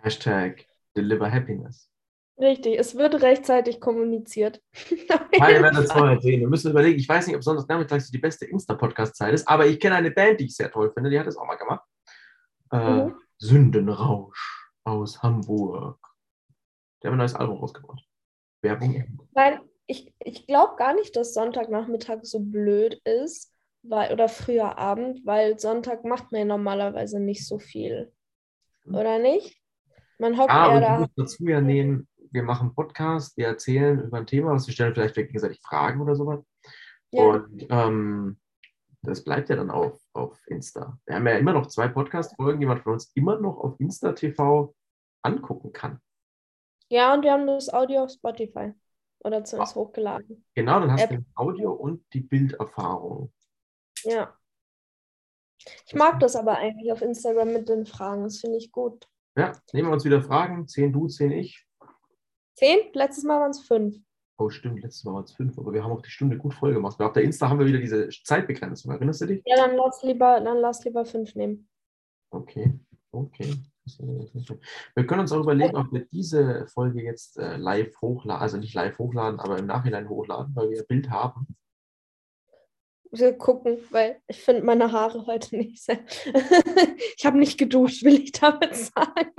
[0.01, 0.65] Hashtag
[0.95, 1.89] Deliver Happiness.
[2.37, 4.61] Richtig, es wird rechtzeitig kommuniziert.
[5.09, 5.87] Ja, Fall.
[5.87, 6.41] vorher sehen.
[6.41, 9.95] Wir müssen überlegen, ich weiß nicht, ob Sonntagnachmittags die beste Insta-Podcast-Zeit ist, aber ich kenne
[9.95, 11.83] eine Band, die ich sehr toll finde, die hat es auch mal gemacht.
[12.71, 13.15] Äh, Mhm.
[13.37, 15.99] Sündenrausch aus Hamburg.
[17.01, 18.03] Die haben ein neues Album rausgebracht.
[18.61, 19.19] Werbung.
[19.33, 23.51] Nein, ich, ich glaube gar nicht, dass Sonntagnachmittag so blöd ist,
[23.83, 28.11] weil, oder früher Abend, weil Sonntag macht man ja normalerweise nicht so viel.
[28.85, 29.57] Oder nicht?
[30.19, 31.07] Man hockt Ah, eher da.
[31.17, 35.15] dazu ja nehmen, wir machen Podcast, wir erzählen über ein Thema, was wir stellen vielleicht
[35.15, 36.43] gegenseitig Fragen oder sowas.
[37.11, 38.39] Ja, Und ähm,
[39.03, 40.97] das bleibt ja dann auf, auf Insta.
[41.05, 44.13] Wir haben ja immer noch zwei Podcast-Folgen, die man von uns immer noch auf Insta
[44.13, 44.73] TV
[45.21, 45.99] angucken kann.
[46.89, 48.73] ja, und wir haben das Audio auf Spotify.
[49.25, 50.45] Oder zumindest hochgeladen.
[50.53, 51.09] Genau, dann hast App.
[51.11, 53.31] du den Audio und die Bilderfahrung.
[54.03, 54.37] Ja.
[55.87, 58.23] Ich mag das aber eigentlich auf Instagram mit den Fragen.
[58.23, 59.07] Das finde ich gut.
[59.37, 60.67] Ja, nehmen wir uns wieder Fragen.
[60.67, 61.62] Zehn du, zehn ich.
[62.55, 62.79] Zehn?
[62.93, 63.97] Letztes Mal waren es fünf.
[64.37, 66.73] Oh, stimmt, letztes Mal waren es fünf, aber wir haben auch die Stunde gut voll
[66.73, 66.99] gemacht.
[66.99, 68.91] Auf der Insta haben wir wieder diese Zeitbegrenzung.
[68.91, 69.43] Erinnerst du dich?
[69.45, 71.69] Ja, dann lass lieber, dann lass lieber fünf nehmen.
[72.31, 72.73] Okay,
[73.11, 73.55] okay.
[74.95, 78.73] Wir können uns auch überlegen, ob wir diese Folge jetzt äh, live hochladen, also nicht
[78.73, 81.47] live hochladen, aber im Nachhinein hochladen, weil wir ein Bild haben.
[83.15, 85.99] Wir gucken, weil ich finde meine Haare heute nicht sehr.
[87.15, 89.31] ich habe nicht geduscht, will ich damit sagen.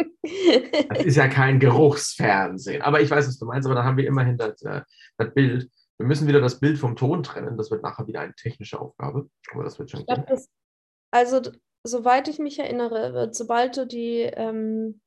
[0.90, 2.82] das ist ja kein Geruchsfernsehen.
[2.82, 4.82] Aber ich weiß, was du meinst, aber da haben wir immerhin das, äh,
[5.18, 5.68] das Bild.
[5.98, 7.56] Wir müssen wieder das Bild vom Ton trennen.
[7.56, 9.28] Das wird nachher wieder eine technische Aufgabe.
[9.52, 10.06] Aber das wird schon.
[10.06, 10.48] Glaub, das,
[11.10, 11.40] also
[11.82, 15.00] soweit ich mich erinnere, wird, sobald du die, ähm,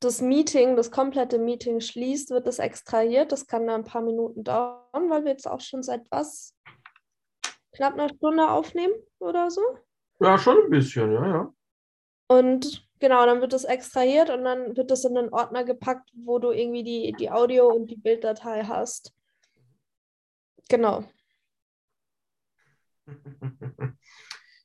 [0.00, 3.32] das Meeting, das komplette Meeting schließt, wird das extrahiert.
[3.32, 6.54] Das kann dann ein paar Minuten dauern, weil wir jetzt auch schon seit was?
[7.78, 9.62] Knapp einer Stunde aufnehmen oder so?
[10.20, 11.54] Ja, schon ein bisschen, ja, ja.
[12.26, 16.40] Und genau, dann wird das extrahiert und dann wird das in einen Ordner gepackt, wo
[16.40, 19.14] du irgendwie die, die Audio- und die Bilddatei hast.
[20.68, 21.04] Genau.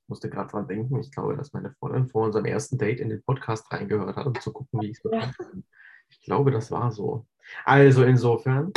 [0.08, 3.24] musste gerade dran denken, ich glaube, dass meine Freundin vor unserem ersten Date in den
[3.24, 5.32] Podcast reingehört hat, um zu gucken, wie ich es ja.
[6.10, 7.28] Ich glaube, das war so.
[7.64, 8.72] Also insofern.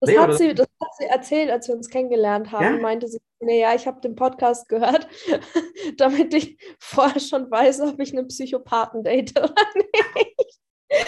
[0.00, 2.76] Das, nee, hat sie, das hat sie erzählt, als wir uns kennengelernt haben.
[2.76, 2.80] Ja?
[2.80, 5.08] Meinte sie, naja, ich habe den Podcast gehört,
[5.96, 10.60] damit ich vorher schon weiß, ob ich einen Psychopathen date oder nicht.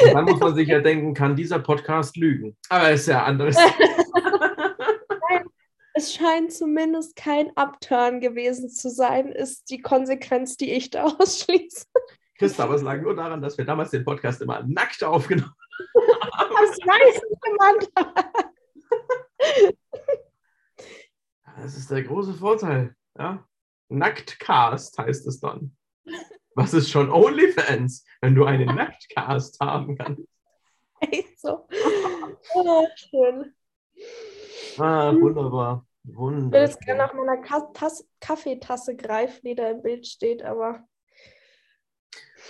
[0.02, 2.56] Und dann muss man sich ja denken, kann dieser Podcast lügen?
[2.68, 3.56] Aber ist ja anderes
[5.98, 11.86] es scheint zumindest kein Upturn gewesen zu sein, ist die Konsequenz, die ich da ausschließe.
[12.38, 15.52] Christa, es lag nur daran, dass wir damals den Podcast immer nackt aufgenommen
[16.32, 16.50] haben.
[16.54, 17.88] Das weiß niemand.
[21.62, 22.94] Das ist der große Vorteil.
[23.18, 23.44] Ja?
[23.88, 25.76] Nacktcast heißt es dann.
[26.54, 30.22] Was ist schon OnlyFans, wenn du einen Nacktcast haben kannst?
[31.00, 31.68] Echt so.
[32.54, 33.54] Oh, schön.
[34.78, 35.86] Ah, wunderbar.
[36.04, 36.46] Wunderbar.
[36.46, 37.42] Ich würde jetzt gerne nach meiner
[38.20, 40.84] Kaffeetasse greifen, die da im Bild steht, aber.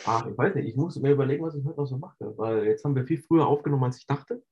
[0.05, 2.65] Ach, ich weiß nicht, ich muss mir überlegen, was ich heute noch so mache, weil
[2.67, 4.43] jetzt haben wir viel früher aufgenommen, als ich dachte.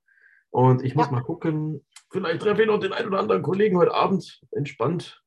[0.51, 1.13] Und ich muss ja.
[1.13, 5.23] mal gucken, vielleicht treffe ich noch den einen oder anderen Kollegen heute Abend entspannt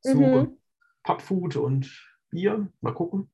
[0.00, 0.58] zu mhm.
[1.02, 1.90] Pubfood und
[2.30, 2.68] Bier.
[2.80, 3.30] Mal gucken.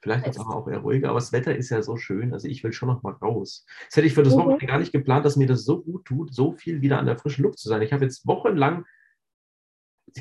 [0.00, 2.32] Vielleicht wird es aber auch eher ruhiger, aber das Wetter ist ja so schön.
[2.32, 3.66] Also ich will schon noch mal raus.
[3.86, 4.40] Das hätte ich für das mhm.
[4.40, 7.18] Wochenende gar nicht geplant, dass mir das so gut tut, so viel wieder an der
[7.18, 7.82] frischen Luft zu sein.
[7.82, 8.84] Ich habe jetzt wochenlang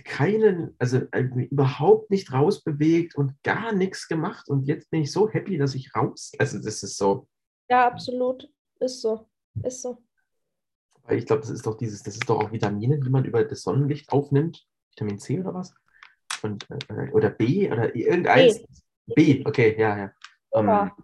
[0.03, 4.49] keinen, also äh, überhaupt nicht rausbewegt und gar nichts gemacht.
[4.49, 6.33] Und jetzt bin ich so happy, dass ich raus.
[6.37, 7.27] Also das ist so.
[7.69, 8.49] Ja, absolut.
[8.79, 9.29] Ist so.
[9.63, 10.04] Ist so.
[11.07, 13.43] Weil ich glaube, das ist doch dieses, das ist doch auch Vitamine, die man über
[13.43, 14.65] das Sonnenlicht aufnimmt.
[14.91, 15.73] Vitamin C oder was?
[16.41, 18.63] Und, äh, oder B oder irgendeins.
[19.05, 20.11] B, B okay, ja, ja.
[20.51, 20.95] Dora.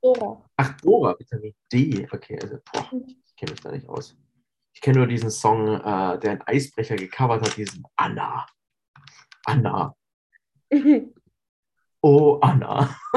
[0.00, 0.50] Um, Dora.
[0.56, 2.06] Ach, Dora, Vitamin D.
[2.10, 4.16] Okay, also boah, ich kenne mich da nicht aus.
[4.74, 8.46] Ich kenne nur diesen Song, äh, der ein Eisbrecher gecovert hat, diesen Anna.
[9.44, 9.94] Anna.
[12.00, 12.96] oh, Anna.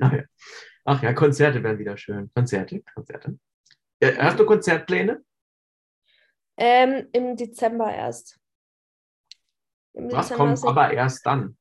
[0.00, 0.24] naja.
[0.86, 2.30] Ach ja, Konzerte wären wieder schön.
[2.34, 3.38] Konzerte, Konzerte.
[4.00, 5.24] Äh, hast du Konzertpläne?
[6.56, 8.38] Ähm, Im Dezember erst.
[9.94, 11.56] Im Was Dezember kommt aber erst dann?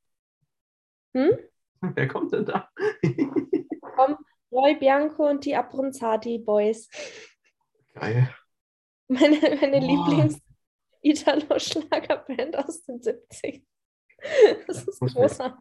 [1.16, 1.36] Hm?
[1.82, 2.70] Wer kommt denn da?
[3.82, 4.20] Kommt
[4.52, 6.89] Roy Bianco und die Abronzati Boys.
[7.94, 8.34] Geil.
[9.08, 13.66] Meine, meine Lieblings-Italo-Schlagerband aus den 70
[14.68, 15.60] Das ist großartig.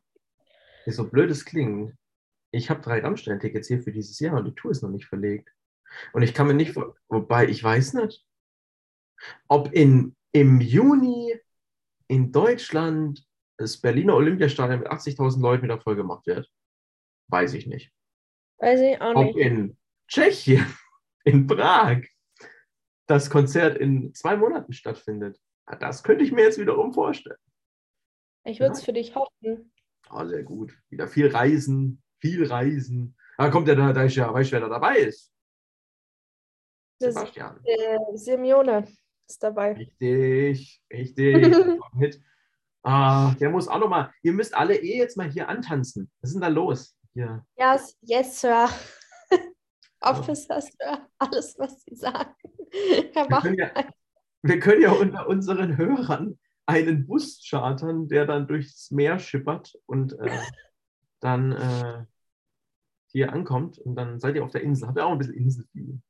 [0.86, 1.94] So blöd es klingt.
[2.50, 5.50] Ich habe drei Rammstein-Tickets hier für dieses Jahr und die Tour ist noch nicht verlegt.
[6.12, 6.76] Und ich kann mir nicht,
[7.08, 8.24] wobei ich weiß nicht,
[9.48, 11.38] ob in, im Juni
[12.08, 13.24] in Deutschland
[13.56, 16.50] das Berliner Olympiastadion mit 80.000 Leuten wieder voll gemacht wird.
[17.28, 17.92] Weiß ich nicht.
[18.58, 19.34] Weiß ich auch nicht.
[19.34, 19.76] Ob in
[20.08, 20.66] Tschechien,
[21.24, 22.02] in Prag,
[23.06, 25.38] das Konzert in zwei Monaten stattfindet.
[25.80, 27.38] Das könnte ich mir jetzt wiederum vorstellen.
[28.44, 28.86] Ich würde es ja.
[28.86, 29.72] für dich hoffen.
[30.10, 30.76] Oh, sehr gut.
[30.90, 33.16] Wieder viel Reisen, viel Reisen.
[33.38, 35.32] Da kommt ja da, da ist ja, weißt du, wer da dabei ist?
[37.00, 37.60] Sebastian.
[37.64, 38.86] Äh, Simeone
[39.28, 39.72] ist dabei.
[39.72, 41.54] Richtig, richtig.
[42.84, 46.10] Ah, der muss auch nochmal, ihr müsst alle eh jetzt mal hier antanzen.
[46.20, 46.96] Was ist denn da los?
[47.14, 47.46] Hier.
[47.56, 48.68] Yes, yes, Sir.
[50.00, 51.08] Officer, Sir.
[51.18, 52.34] Alles, was Sie sagen.
[53.12, 53.70] Herr wir, können ja,
[54.42, 60.18] wir können ja unter unseren Hörern einen Bus chartern, der dann durchs Meer schippert und
[60.18, 60.40] äh,
[61.20, 62.04] dann äh,
[63.06, 64.88] hier ankommt und dann seid ihr auf der Insel.
[64.88, 66.02] Habt ihr auch ein bisschen Inselfeeling?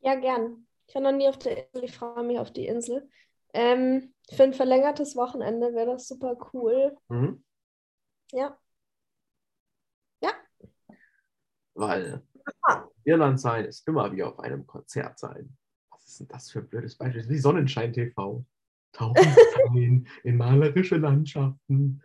[0.00, 0.66] Ja, gern.
[0.86, 3.08] Ich war noch nie auf der Insel, ich freue mich auf die Insel.
[3.52, 6.96] Ähm, für ein verlängertes Wochenende wäre das super cool.
[7.08, 7.44] Mhm.
[8.32, 8.58] Ja.
[10.20, 10.32] Ja.
[11.74, 12.22] Weil
[12.62, 12.84] ah.
[13.04, 15.56] Irland sein ist immer wie auf einem Konzert sein.
[15.90, 17.28] Was ist denn das für ein blödes Beispiel?
[17.28, 18.44] Wie Sonnenschein TV.
[18.92, 19.36] Tauchen
[19.70, 22.02] ein in malerische Landschaften.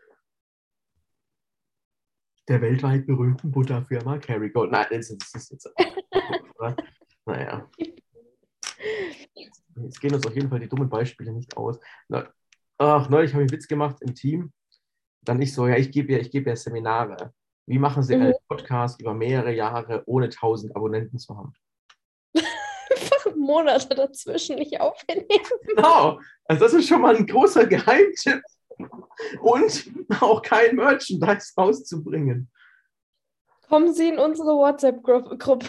[2.47, 4.71] der weltweit berühmten Butterfirma Kerrygold.
[4.71, 5.73] Nein, das ist, das ist jetzt.
[7.25, 7.69] naja.
[9.87, 11.79] Es gehen uns auf jeden Fall die dummen Beispiele nicht aus.
[12.77, 14.51] Ach, neulich habe ich einen Witz gemacht im Team.
[15.21, 17.33] Dann ich so, ja, ich gebe ja, ich gebe ja Seminare.
[17.65, 18.21] Wie machen Sie mhm.
[18.23, 21.53] einen Podcast über mehrere Jahre ohne 1000 Abonnenten zu haben?
[22.33, 25.25] Einfach Monate dazwischen nicht aufnehmen.
[25.67, 26.19] Genau.
[26.45, 28.41] Also das ist schon mal ein großer Geheimtipp.
[29.41, 29.91] Und
[30.21, 32.49] auch kein Merchandise rauszubringen.
[33.67, 35.67] Kommen Sie in unsere WhatsApp-Gruppe.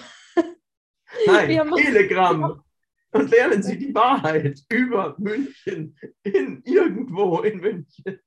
[1.27, 2.63] Nein, Telegram.
[3.13, 8.21] Und lernen Sie die Wahrheit über München in irgendwo in München.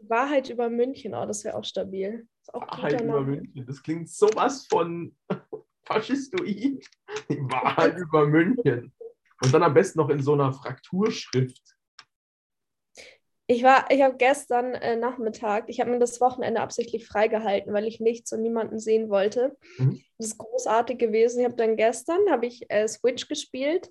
[0.00, 2.26] die Wahrheit über München, oh, das wäre auch stabil.
[2.52, 5.16] Auch Wahrheit über München, das klingt sowas von
[5.86, 6.86] faschistoid.
[7.28, 8.92] Die Wahrheit über München.
[9.42, 11.77] Und dann am besten noch in so einer Frakturschrift.
[13.50, 17.86] Ich war, ich habe gestern äh, Nachmittag, ich habe mir das Wochenende absichtlich freigehalten, weil
[17.86, 19.56] ich nichts und niemanden sehen wollte.
[19.78, 20.02] Mhm.
[20.18, 21.40] Das ist großartig gewesen.
[21.40, 23.90] Ich habe dann gestern habe ich äh, Switch gespielt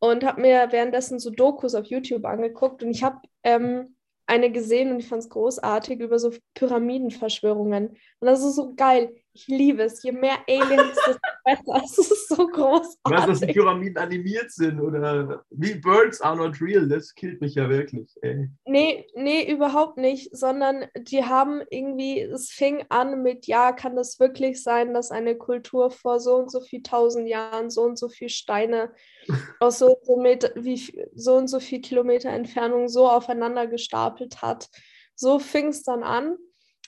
[0.00, 3.96] und habe mir währenddessen so Dokus auf YouTube angeguckt und ich habe ähm,
[4.26, 7.90] eine gesehen und ich fand es großartig über so Pyramidenverschwörungen.
[7.90, 9.14] Und das ist so geil.
[9.36, 10.02] Ich liebe es.
[10.02, 11.82] Je mehr Aliens, desto besser.
[11.84, 12.96] Es ist so großartig.
[13.04, 17.54] Was, dass die Pyramiden animiert sind oder wie Birds are not real, das killt mich
[17.54, 18.08] ja wirklich.
[18.22, 18.48] Ey.
[18.64, 24.18] Nee, nee, überhaupt nicht, sondern die haben irgendwie, es fing an mit, ja, kann das
[24.18, 28.08] wirklich sein, dass eine Kultur vor so und so viel tausend Jahren so und so
[28.08, 28.90] viel Steine
[29.60, 30.80] aus so und so, Meter, wie,
[31.14, 34.70] so und so viel Kilometer Entfernung so aufeinander gestapelt hat.
[35.14, 36.38] So fing es dann an.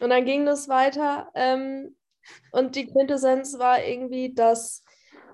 [0.01, 1.28] Und dann ging das weiter.
[1.34, 1.96] Ähm,
[2.53, 4.85] und die Quintessenz war irgendwie, dass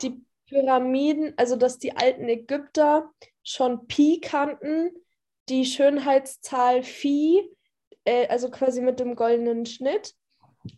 [0.02, 3.10] die Pyramiden, also dass die alten Ägypter
[3.42, 4.90] schon Pi kannten,
[5.48, 7.48] die Schönheitszahl Phi,
[8.04, 10.14] äh, also quasi mit dem goldenen Schnitt,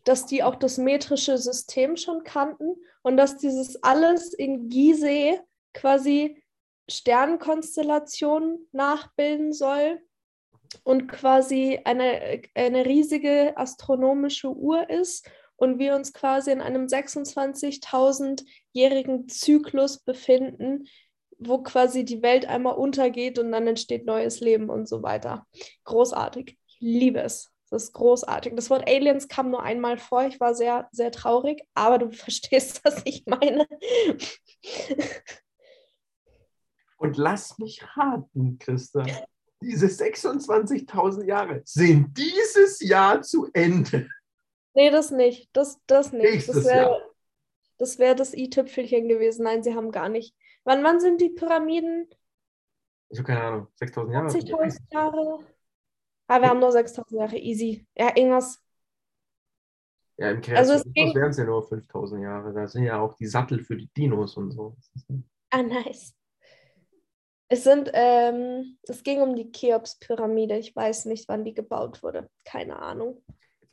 [0.04, 5.40] dass die auch das metrische System schon kannten und dass dieses alles in Gizeh
[5.72, 6.42] quasi
[6.88, 10.00] Sternkonstellationen nachbilden soll
[10.84, 19.28] und quasi eine, eine riesige astronomische Uhr ist und wir uns quasi in einem 26.000-jährigen
[19.28, 20.88] Zyklus befinden,
[21.38, 25.46] wo quasi die Welt einmal untergeht und dann entsteht neues Leben und so weiter.
[25.84, 26.58] Großartig.
[26.66, 27.52] Ich liebe es.
[27.70, 28.54] Das ist großartig.
[28.54, 30.26] Das Wort Aliens kam nur einmal vor.
[30.26, 33.66] Ich war sehr, sehr traurig, aber du verstehst, was ich meine.
[36.96, 39.04] Und lass mich raten, Christa.
[39.60, 44.08] Diese 26.000 Jahre sind dieses Jahr zu Ende.
[44.76, 45.48] Nee, das nicht.
[45.54, 46.30] Das, das nicht.
[46.30, 47.10] Nächstes das wäre
[47.78, 49.44] das, wär das i-Tüpfelchen gewesen.
[49.44, 50.36] Nein, sie haben gar nicht.
[50.64, 52.08] Wann, wann sind die Pyramiden?
[53.08, 53.68] Ich habe keine Ahnung.
[53.76, 54.28] 6000 Jahre?
[54.28, 55.38] 80.000 Jahre.
[56.26, 57.38] Ah, wir haben nur 6000 Jahre.
[57.38, 57.86] Easy.
[57.94, 58.62] Ja, irgendwas.
[60.18, 62.52] Ja, im Kreationismus also wären es ja nur 5000 Jahre.
[62.52, 64.76] Da sind ja auch die Sattel für die Dinos und so.
[65.50, 66.14] Ah, nice.
[67.48, 70.58] Es sind, ähm, es ging um die Cheops-Pyramide.
[70.58, 72.28] Ich weiß nicht, wann die gebaut wurde.
[72.44, 73.22] Keine Ahnung.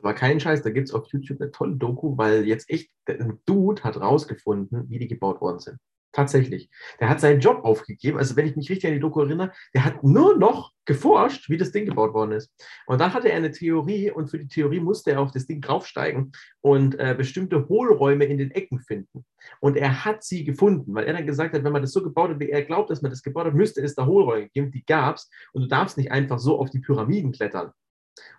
[0.04, 3.40] Aber kein Scheiß, da gibt es auf YouTube eine tolle Doku, weil jetzt echt ein
[3.46, 5.78] Dude hat rausgefunden, wie die gebaut worden sind.
[6.12, 6.68] Tatsächlich.
[7.00, 8.18] Der hat seinen Job aufgegeben.
[8.18, 11.56] Also, wenn ich mich richtig an die Doku erinnere, der hat nur noch geforscht, wie
[11.56, 12.52] das Ding gebaut worden ist.
[12.86, 15.62] Und dann hatte er eine Theorie und für die Theorie musste er auf das Ding
[15.62, 19.24] draufsteigen und äh, bestimmte Hohlräume in den Ecken finden.
[19.60, 22.30] Und er hat sie gefunden, weil er dann gesagt hat, wenn man das so gebaut
[22.30, 24.70] hat, wie er glaubt, dass man das gebaut hat, müsste es da Hohlräume geben.
[24.70, 25.30] Die gab es.
[25.52, 27.72] Und du darfst nicht einfach so auf die Pyramiden klettern.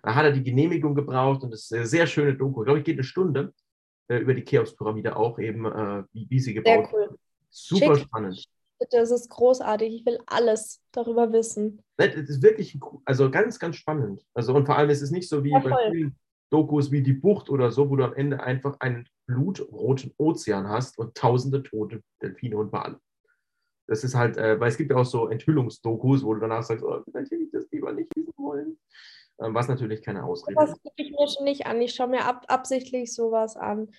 [0.02, 2.62] Da hat er die Genehmigung gebraucht und das ist eine sehr schöne Doku.
[2.62, 3.52] Ich glaube, ich geht eine Stunde
[4.08, 7.18] äh, über die Cheops-Pyramide auch eben, äh, wie, wie sie gebaut sehr cool.
[7.50, 8.04] Super Schick.
[8.04, 8.44] spannend.
[8.90, 9.92] Das ist großartig.
[9.94, 11.82] Ich will alles darüber wissen.
[11.96, 14.22] Das ist wirklich, also ganz, ganz spannend.
[14.34, 16.16] Also und vor allem ist es nicht so wie ja, bei vielen
[16.50, 20.98] Dokus wie die Bucht oder so, wo du am Ende einfach einen blutroten Ozean hast
[20.98, 23.00] und tausende tote Delfine und Wale.
[23.88, 26.84] Das ist halt, äh, weil es gibt ja auch so Enthüllungsdokus, wo du danach sagst,
[26.84, 28.78] oh, vielleicht hätte ich das lieber nicht wissen wollen.
[29.40, 30.70] Ähm, was natürlich keine Ausrede ist.
[30.70, 31.80] Das gucke ich mir schon nicht an.
[31.80, 33.90] Ich schaue mir ab, absichtlich sowas an.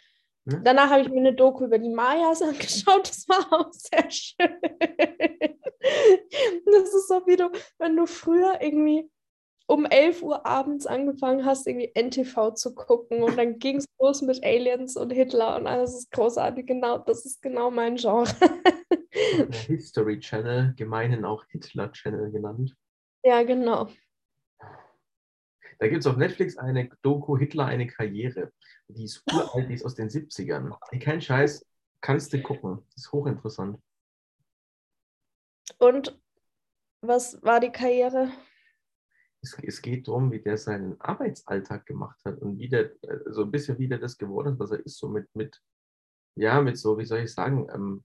[0.50, 0.64] Hm?
[0.64, 3.10] Danach habe ich mir eine Doku über die Mayas angeschaut.
[3.10, 4.58] Das war auch sehr schön.
[6.66, 9.10] Das ist so wie du, wenn du früher irgendwie
[9.68, 14.22] um 11 Uhr abends angefangen hast, irgendwie NTV zu gucken und dann ging es los
[14.22, 16.66] mit Aliens und Hitler und alles ist großartig.
[16.66, 18.32] Genau, das ist genau mein Genre.
[19.68, 22.76] History Channel, gemeinen auch Hitler Channel genannt.
[23.24, 23.88] Ja, genau.
[25.80, 28.52] Da gibt es auf Netflix eine Doku Hitler eine Karriere.
[28.88, 30.76] Die ist uralt, die ist aus den 70ern.
[31.00, 31.66] Kein Scheiß,
[32.02, 32.86] kannst du gucken.
[32.96, 33.80] Ist hochinteressant.
[35.78, 36.20] Und
[37.02, 38.32] was war die Karriere?
[39.42, 43.44] es, es geht darum, wie der seinen Arbeitsalltag gemacht hat und wie der, äh, so
[43.44, 45.62] ein bisschen wie der das geworden ist, was er ist, so mit, mit
[46.36, 48.04] ja, mit so, wie soll ich sagen, ähm,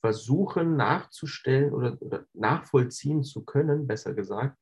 [0.00, 4.56] versuchen nachzustellen oder, oder, nachvollziehen zu können, besser gesagt,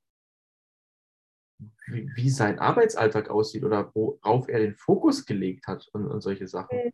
[1.86, 6.46] wie, wie, sein Arbeitsalltag aussieht oder worauf er den Fokus gelegt hat und, und solche
[6.46, 6.76] Sachen.
[6.76, 6.90] Mhm.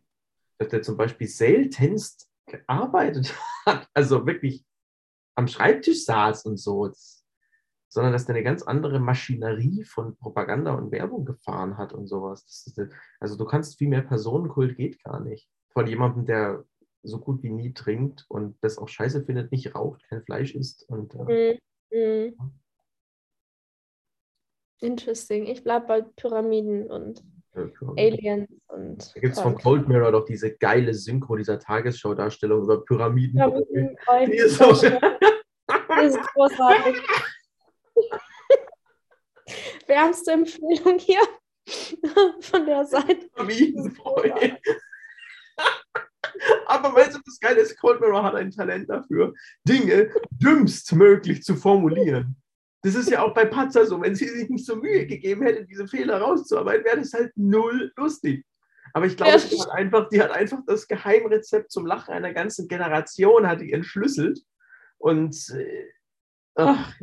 [0.57, 3.33] Dass er zum Beispiel seltenst gearbeitet
[3.65, 4.65] hat, also wirklich
[5.35, 6.91] am Schreibtisch saß und so,
[7.89, 12.43] sondern dass der eine ganz andere Maschinerie von Propaganda und Werbung gefahren hat und sowas.
[12.45, 12.79] Ist,
[13.19, 15.49] also du kannst viel mehr Personenkult geht gar nicht.
[15.69, 16.65] Von jemandem, der
[17.03, 20.83] so gut wie nie trinkt und das auch scheiße findet, nicht raucht, kein Fleisch isst.
[20.89, 21.59] Und, äh,
[21.91, 22.33] mm, mm.
[24.81, 25.47] Interesting.
[25.47, 27.23] Ich bleibe bei Pyramiden und
[27.55, 29.15] ja, Aliens und.
[29.15, 33.39] Da gibt es von Cold Mirror doch diese geile Synchro dieser Tagesschau-Darstellung über Pyramiden.
[33.39, 33.49] Ja,
[34.25, 37.01] die, ist so die ist großartig.
[39.87, 41.21] Wärmste Empfehlung hier
[42.41, 43.27] von der Seite.
[43.33, 44.57] Pyramidenfreunde.
[46.65, 51.55] Aber weißt du, das Geile ist, Cold Mirror hat ein Talent dafür, Dinge dümmstmöglich zu
[51.55, 52.35] formulieren.
[52.85, 53.99] Das ist ja auch bei Patzer so.
[53.99, 57.91] Wenn sie sich nicht so Mühe gegeben hätte, diese Fehler rauszuarbeiten, wäre das halt null
[57.95, 58.45] lustig.
[58.93, 59.39] Aber ich glaube, ja.
[59.39, 63.73] die, hat einfach, die hat einfach das Geheimrezept zum Lachen einer ganzen Generation hat die
[63.73, 64.39] entschlüsselt.
[64.99, 65.87] Und äh,
[66.53, 66.93] ach,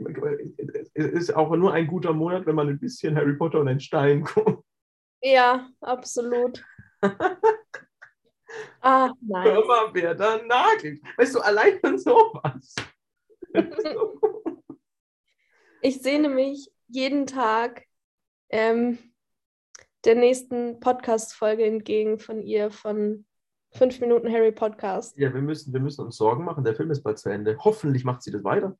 [0.94, 3.80] es ist auch nur ein guter Monat, wenn man ein bisschen Harry Potter und ein
[3.80, 4.64] Stein guckt.
[5.20, 6.64] Ja, absolut.
[8.80, 9.44] ah, nein.
[9.50, 11.02] Hör mal, wer da nagelt.
[11.16, 12.76] Weißt du, allein von sowas.
[15.84, 17.86] Ich sehne mich jeden Tag
[18.50, 18.98] ähm,
[20.04, 23.26] der nächsten Podcast-Folge entgegen von ihr, von
[23.72, 25.18] 5 Minuten Harry Podcast.
[25.18, 26.62] Ja, wir müssen, wir müssen uns Sorgen machen.
[26.62, 27.56] Der Film ist bald zu Ende.
[27.58, 28.78] Hoffentlich macht sie das weiter.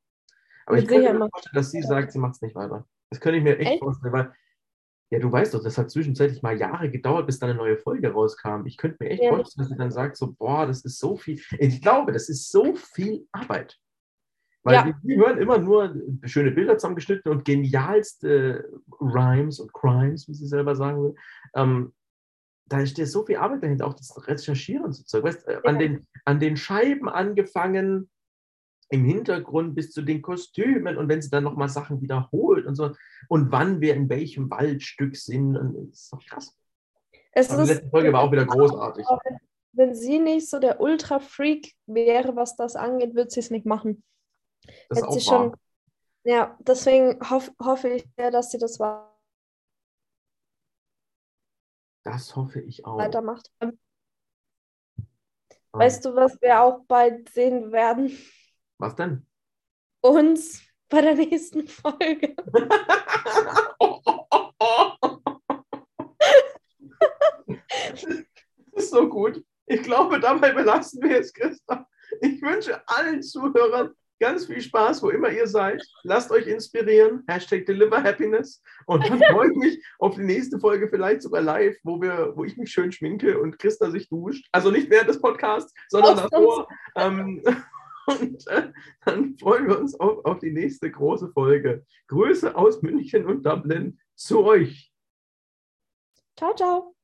[0.65, 2.87] Aber Mit ich könnte mir vorstellen, dass sie sagt, sie macht es nicht weiter.
[3.11, 3.83] Das könnte ich mir echt, echt?
[3.83, 4.33] vorstellen, weil,
[5.11, 8.13] ja, du weißt doch, das hat zwischenzeitlich mal Jahre gedauert, bis da eine neue Folge
[8.13, 8.65] rauskam.
[8.65, 9.35] Ich könnte mir echt ja.
[9.35, 11.43] vorstellen, dass sie dann sagt, so, boah, das ist so viel.
[11.59, 13.77] Ich glaube, das ist so viel Arbeit.
[14.65, 14.93] Weil ja.
[15.03, 15.95] die, hören immer nur
[16.25, 18.69] schöne Bilder zusammengeschnitten und genialste
[19.01, 21.15] Rhymes und Crimes, wie sie selber sagen will.
[21.55, 21.93] Ähm,
[22.67, 25.25] da steht so viel Arbeit dahinter, auch das Recherchieren und so Zeug.
[25.25, 25.61] Weißt, äh, ja.
[25.63, 28.09] an, den, an den Scheiben angefangen,
[28.93, 32.91] im Hintergrund bis zu den Kostümen und wenn sie dann nochmal Sachen wiederholt und so
[33.29, 35.55] und wann wir in welchem Waldstück sind.
[35.55, 36.55] Das ist doch krass.
[37.33, 39.07] Es ist, die letzte Folge war auch wieder großartig.
[39.73, 44.03] Wenn sie nicht so der Ultra-Freak wäre, was das angeht, würde sie es nicht machen.
[44.89, 45.57] Das ist auch schon,
[46.25, 49.19] ja, deswegen hoff, hoffe ich sehr, dass sie das war.
[52.05, 52.99] Das hoffe ich auch.
[52.99, 53.51] Weitermacht.
[53.61, 53.71] Ah.
[55.73, 58.17] Weißt du, was wir auch bald sehen werden?
[58.79, 59.27] Was denn?
[60.01, 62.35] Uns bei der nächsten Folge.
[67.91, 68.05] das
[68.73, 69.45] ist so gut.
[69.67, 71.89] Ich glaube, dabei belassen wir es, Christa.
[72.21, 75.83] Ich wünsche allen Zuhörern Ganz viel Spaß, wo immer ihr seid.
[76.05, 77.25] Lasst euch inspirieren.
[77.27, 78.63] Hashtag Deliver Happiness.
[78.87, 82.45] Und dann freue ich mich auf die nächste Folge, vielleicht sogar live, wo, wir, wo
[82.45, 84.47] ich mich schön schminke und Christa sich duscht.
[84.53, 86.69] Also nicht während des Podcasts, sondern auf davor.
[86.95, 87.43] Ähm,
[88.07, 88.71] und äh,
[89.05, 91.85] dann freuen wir uns auf, auf die nächste große Folge.
[92.07, 94.93] Grüße aus München und Dublin zu euch.
[96.37, 96.95] Ciao, ciao.